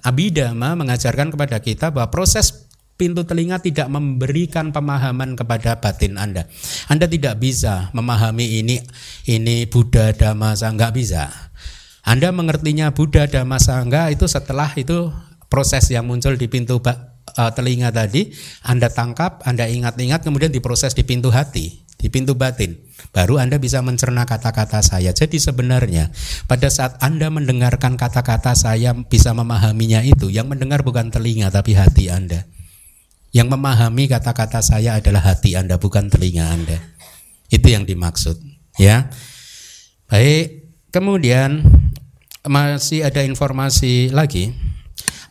[0.05, 6.47] Abhidhamma mengajarkan kepada kita bahwa proses pintu telinga tidak memberikan pemahaman kepada batin Anda.
[6.87, 8.79] Anda tidak bisa memahami ini
[9.27, 11.27] ini Buddha Dhamma Sangha bisa.
[12.05, 15.11] Anda mengertinya Buddha Dhamma Sangha itu setelah itu
[15.49, 18.29] proses yang muncul di pintu uh, telinga tadi
[18.63, 22.77] Anda tangkap, Anda ingat-ingat kemudian diproses di pintu hati di pintu batin.
[23.09, 25.09] Baru Anda bisa mencerna kata-kata saya.
[25.09, 26.13] Jadi sebenarnya
[26.45, 32.13] pada saat Anda mendengarkan kata-kata saya bisa memahaminya itu, yang mendengar bukan telinga tapi hati
[32.13, 32.45] Anda.
[33.33, 36.77] Yang memahami kata-kata saya adalah hati Anda bukan telinga Anda.
[37.49, 38.37] Itu yang dimaksud,
[38.77, 39.09] ya.
[40.05, 41.65] Baik, kemudian
[42.45, 44.53] masih ada informasi lagi.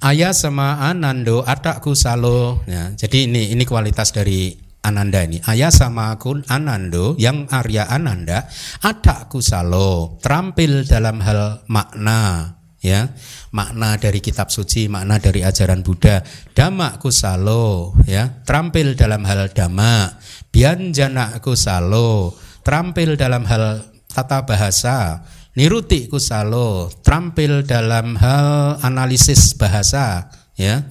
[0.02, 2.60] Ayah sama Anando atakku salo.
[2.66, 5.40] Ya, jadi ini ini kualitas dari Ananda ini.
[5.48, 8.44] Ayah sama kun Anando yang Arya Ananda
[8.84, 12.54] ada kusalo terampil dalam hal makna
[12.84, 13.08] ya.
[13.56, 16.20] Makna dari kitab suci makna dari ajaran Buddha.
[16.52, 18.44] Dhamma kusalo ya.
[18.44, 20.20] Terampil dalam hal dhamma
[20.52, 25.24] bianjana kusalo terampil dalam hal tata bahasa.
[25.54, 30.28] Niruti kusalo terampil dalam hal analisis bahasa
[30.58, 30.82] ya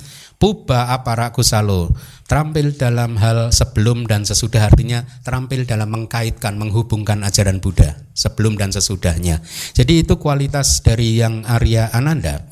[0.41, 1.93] puba apara kusalo
[2.33, 8.73] terampil dalam hal sebelum dan sesudah artinya terampil dalam mengkaitkan menghubungkan ajaran Buddha sebelum dan
[8.73, 9.45] sesudahnya.
[9.77, 12.49] Jadi itu kualitas dari yang Arya Ananda.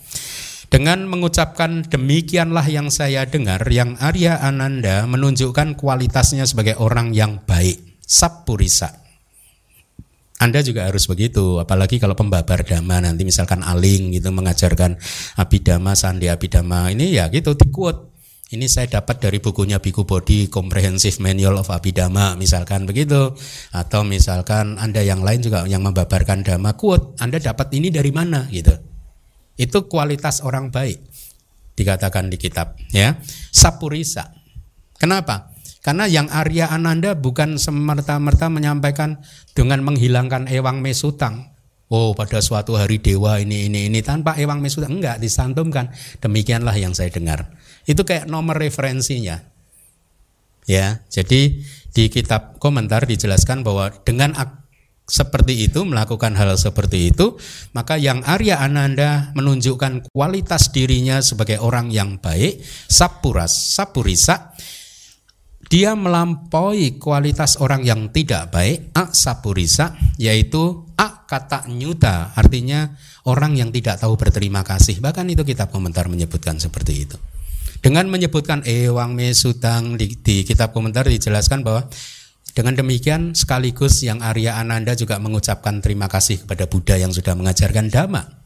[0.72, 8.00] Dengan mengucapkan demikianlah yang saya dengar, yang Arya Ananda menunjukkan kualitasnya sebagai orang yang baik,
[8.08, 9.01] sapurisa.
[10.42, 14.98] Anda juga harus begitu, apalagi kalau pembabar dhamma nanti misalkan aling gitu mengajarkan
[15.38, 18.12] abidama, sandi abidama ini ya gitu dikuat
[18.52, 23.32] ini saya dapat dari bukunya Biku Body Comprehensive Manual of Abhidhamma misalkan begitu.
[23.72, 28.52] Atau misalkan Anda yang lain juga yang membabarkan dhamma quote Anda dapat ini dari mana?
[28.52, 28.76] gitu.
[29.56, 31.00] Itu kualitas orang baik
[31.80, 33.16] dikatakan di kitab ya.
[33.56, 34.36] Sapurisa.
[35.00, 35.51] Kenapa
[35.82, 39.26] karena yang Arya Ananda bukan semerta-merta menyampaikan
[39.58, 41.50] dengan menghilangkan ewang mesutang.
[41.92, 45.02] Oh pada suatu hari dewa ini ini ini tanpa ewang mesutang.
[45.02, 45.92] Enggak disantumkan.
[46.22, 47.52] Demikianlah yang saya dengar.
[47.84, 49.42] Itu kayak nomor referensinya.
[50.70, 51.60] Ya, jadi
[51.92, 54.38] di kitab komentar dijelaskan bahwa dengan
[55.10, 57.36] seperti itu melakukan hal seperti itu,
[57.76, 64.56] maka yang Arya Ananda menunjukkan kualitas dirinya sebagai orang yang baik, sapuras, sapurisa,
[65.72, 72.92] dia melampaui kualitas orang yang tidak baik, a sapurisa, yaitu a kata nyuta, artinya
[73.24, 75.00] orang yang tidak tahu berterima kasih.
[75.00, 77.16] Bahkan itu kitab komentar menyebutkan seperti itu.
[77.80, 81.88] Dengan menyebutkan ewang mesutang di, di kitab komentar dijelaskan bahwa
[82.52, 87.88] dengan demikian sekaligus yang Arya Ananda juga mengucapkan terima kasih kepada Buddha yang sudah mengajarkan
[87.88, 88.44] dhamma.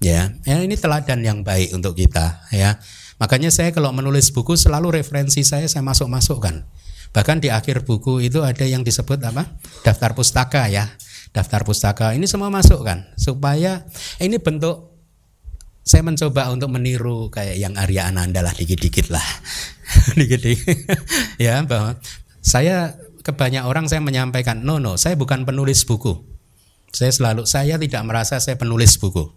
[0.00, 2.80] Ya, ya ini teladan yang baik untuk kita ya.
[3.16, 6.68] Makanya saya kalau menulis buku selalu referensi saya saya masuk-masukkan.
[7.16, 9.56] Bahkan di akhir buku itu ada yang disebut apa?
[9.80, 10.92] Daftar pustaka ya.
[11.32, 13.84] Daftar pustaka ini semua masuk kan supaya
[14.20, 14.96] ini bentuk
[15.86, 19.24] saya mencoba untuk meniru kayak yang Arya Ananda lah dikit-dikit lah.
[20.18, 20.76] dikit-dikit.
[21.44, 21.96] ya bahwa
[22.42, 26.26] saya ke banyak orang saya menyampaikan, "No, no, saya bukan penulis buku."
[26.90, 29.30] Saya selalu saya tidak merasa saya penulis buku.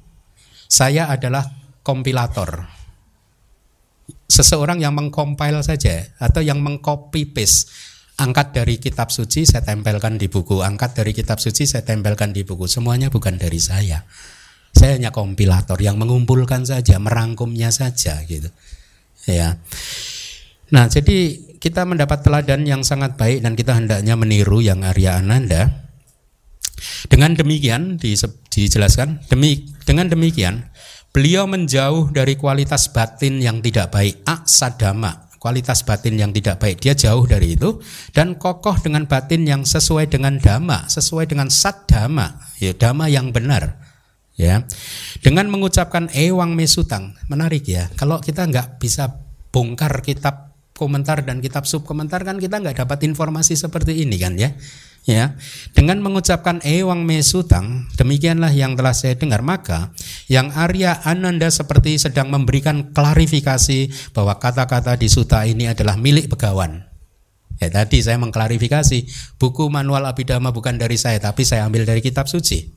[0.70, 1.46] Saya adalah
[1.86, 2.79] kompilator.
[4.30, 7.74] Seseorang yang mengcompile saja atau yang mengcopy paste
[8.20, 12.44] angkat dari kitab suci saya tempelkan di buku, angkat dari kitab suci saya tempelkan di
[12.44, 12.68] buku.
[12.68, 14.04] Semuanya bukan dari saya.
[14.70, 18.52] Saya hanya kompilator yang mengumpulkan saja, merangkumnya saja gitu.
[19.26, 19.58] Ya.
[20.70, 25.90] Nah, jadi kita mendapat teladan yang sangat baik dan kita hendaknya meniru yang Arya Ananda
[27.10, 28.00] dengan demikian
[28.54, 30.70] dijelaskan demi dengan demikian
[31.10, 36.84] beliau menjauh dari kualitas batin yang tidak baik aksadama kualitas batin yang tidak baik.
[36.84, 37.80] Dia jauh dari itu
[38.12, 43.80] dan kokoh dengan batin yang sesuai dengan dhamma sesuai dengan sadama ya dhamma yang benar
[44.36, 44.68] ya.
[45.24, 47.88] Dengan mengucapkan ewang mesutang menarik ya.
[47.96, 49.10] Kalau kita nggak bisa
[49.50, 54.40] bongkar kitab komentar dan kitab sub komentar kan kita nggak dapat informasi seperti ini kan
[54.40, 54.56] ya
[55.08, 55.36] ya.
[55.76, 59.44] Dengan mengucapkan ewang mesutang demikianlah yang telah saya dengar.
[59.46, 59.94] Maka
[60.32, 66.90] yang Arya Ananda seperti sedang memberikan klarifikasi bahwa kata-kata di suta ini adalah milik begawan.
[67.60, 72.32] Ya tadi saya mengklarifikasi buku manual abidama bukan dari saya tapi saya ambil dari kitab
[72.32, 72.72] suci.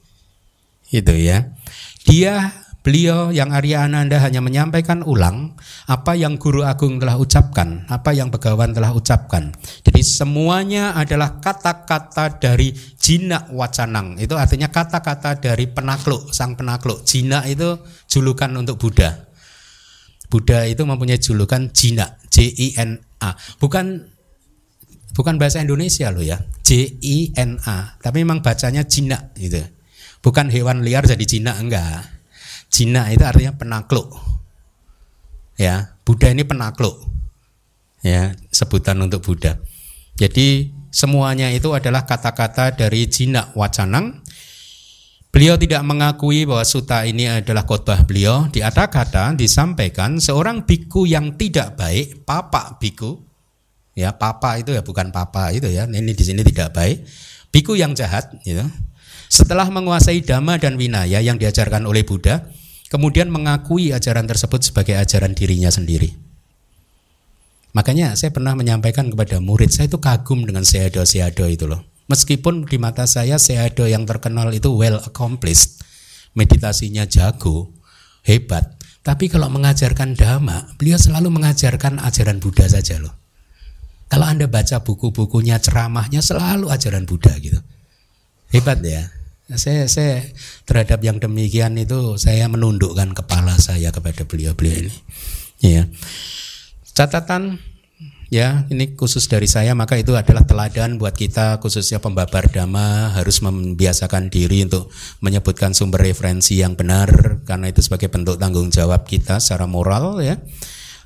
[0.91, 1.55] Itu ya.
[2.03, 5.55] Dia Beliau yang Arya Ananda hanya menyampaikan ulang
[5.87, 9.55] apa yang Guru Agung telah ucapkan, apa yang Begawan telah ucapkan.
[9.87, 14.19] Jadi semuanya adalah kata-kata dari Jina Wacanang.
[14.19, 17.07] Itu artinya kata-kata dari penakluk, sang penakluk.
[17.07, 17.79] Jina itu
[18.11, 19.31] julukan untuk Buddha.
[20.27, 23.39] Buddha itu mempunyai julukan Jina, J I N A.
[23.63, 24.11] Bukan
[25.15, 27.95] bukan bahasa Indonesia loh ya, J I N A.
[28.03, 29.63] Tapi memang bacanya Jina gitu.
[30.19, 32.12] Bukan hewan liar jadi Jina enggak
[32.73, 34.09] Jina itu artinya penakluk.
[35.61, 36.97] Ya, Buddha ini penakluk.
[38.01, 39.61] Ya, sebutan untuk Buddha.
[40.17, 44.25] Jadi semuanya itu adalah kata-kata dari Jina Wacanang.
[45.33, 48.49] Beliau tidak mengakui bahwa suta ini adalah khotbah beliau.
[48.53, 53.17] Di ada kata disampaikan seorang biku yang tidak baik, papa biku,
[53.97, 57.05] ya papa itu ya bukan papa itu ya, ini di sini tidak baik.
[57.49, 58.65] Biku yang jahat, gitu.
[59.33, 62.45] Setelah menguasai dhamma dan winaya yang diajarkan oleh Buddha,
[62.93, 66.13] kemudian mengakui ajaran tersebut sebagai ajaran dirinya sendiri.
[67.73, 71.89] Makanya saya pernah menyampaikan kepada murid saya itu kagum dengan seado-seado itu loh.
[72.13, 75.81] Meskipun di mata saya seado yang terkenal itu well accomplished,
[76.37, 77.73] meditasinya jago,
[78.29, 78.77] hebat.
[79.01, 83.17] Tapi kalau mengajarkan dhamma, beliau selalu mengajarkan ajaran Buddha saja loh.
[84.13, 87.57] Kalau Anda baca buku-bukunya, ceramahnya selalu ajaran Buddha gitu.
[88.53, 89.09] Hebat ya.
[89.53, 90.25] Nah, saya saya
[90.65, 94.95] terhadap yang demikian itu saya menundukkan kepala saya kepada beliau-beliau ini.
[95.61, 95.93] Ya.
[96.97, 97.61] Catatan
[98.33, 103.45] ya ini khusus dari saya maka itu adalah teladan buat kita khususnya pembabar dhamma harus
[103.45, 104.89] membiasakan diri untuk
[105.21, 110.41] menyebutkan sumber referensi yang benar karena itu sebagai bentuk tanggung jawab kita secara moral ya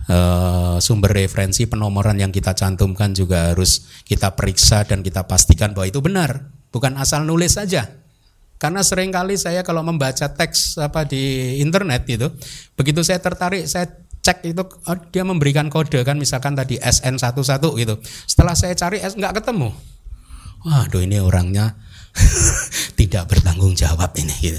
[0.06, 5.90] Uh, sumber referensi penomoran yang kita cantumkan juga harus kita periksa dan kita pastikan bahwa
[5.90, 8.05] itu benar bukan asal nulis saja
[8.56, 12.32] karena sering kali saya kalau membaca teks apa di internet gitu,
[12.72, 13.88] begitu saya tertarik, saya
[14.26, 17.94] cek itu oh, dia memberikan kode kan misalkan tadi SN11 gitu.
[18.26, 19.70] Setelah saya cari S nggak ketemu.
[20.66, 21.78] Waduh ini orangnya
[22.98, 24.58] tidak bertanggung jawab ini gitu.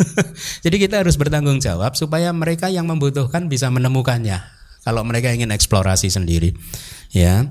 [0.64, 4.40] Jadi kita harus bertanggung jawab supaya mereka yang membutuhkan bisa menemukannya.
[4.84, 6.52] Kalau mereka ingin eksplorasi sendiri,
[7.08, 7.48] ya.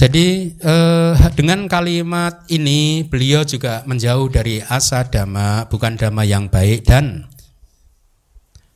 [0.00, 6.88] Jadi eh, dengan kalimat ini beliau juga menjauh dari asa dhamma, bukan dhamma yang baik
[6.88, 7.28] dan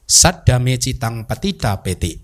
[0.04, 2.20] sadame citang patita peti.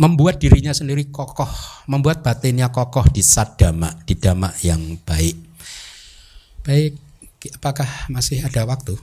[0.00, 5.36] Membuat dirinya sendiri kokoh, membuat batinnya kokoh di sadama, di dhamma yang baik.
[6.64, 6.96] Baik,
[7.60, 8.96] apakah masih ada waktu?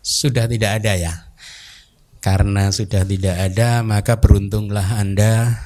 [0.00, 1.12] Sudah tidak ada ya.
[2.24, 5.60] Karena sudah tidak ada, maka beruntunglah Anda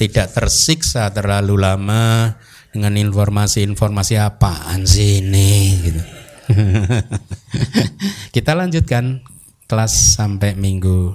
[0.00, 2.32] tidak tersiksa terlalu lama
[2.72, 5.52] dengan informasi-informasi apaan sih ini
[5.84, 6.02] gitu.
[8.34, 9.20] Kita lanjutkan
[9.68, 11.12] kelas sampai minggu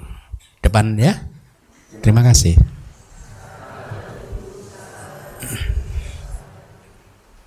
[0.62, 1.18] depan ya.
[2.06, 2.75] Terima kasih.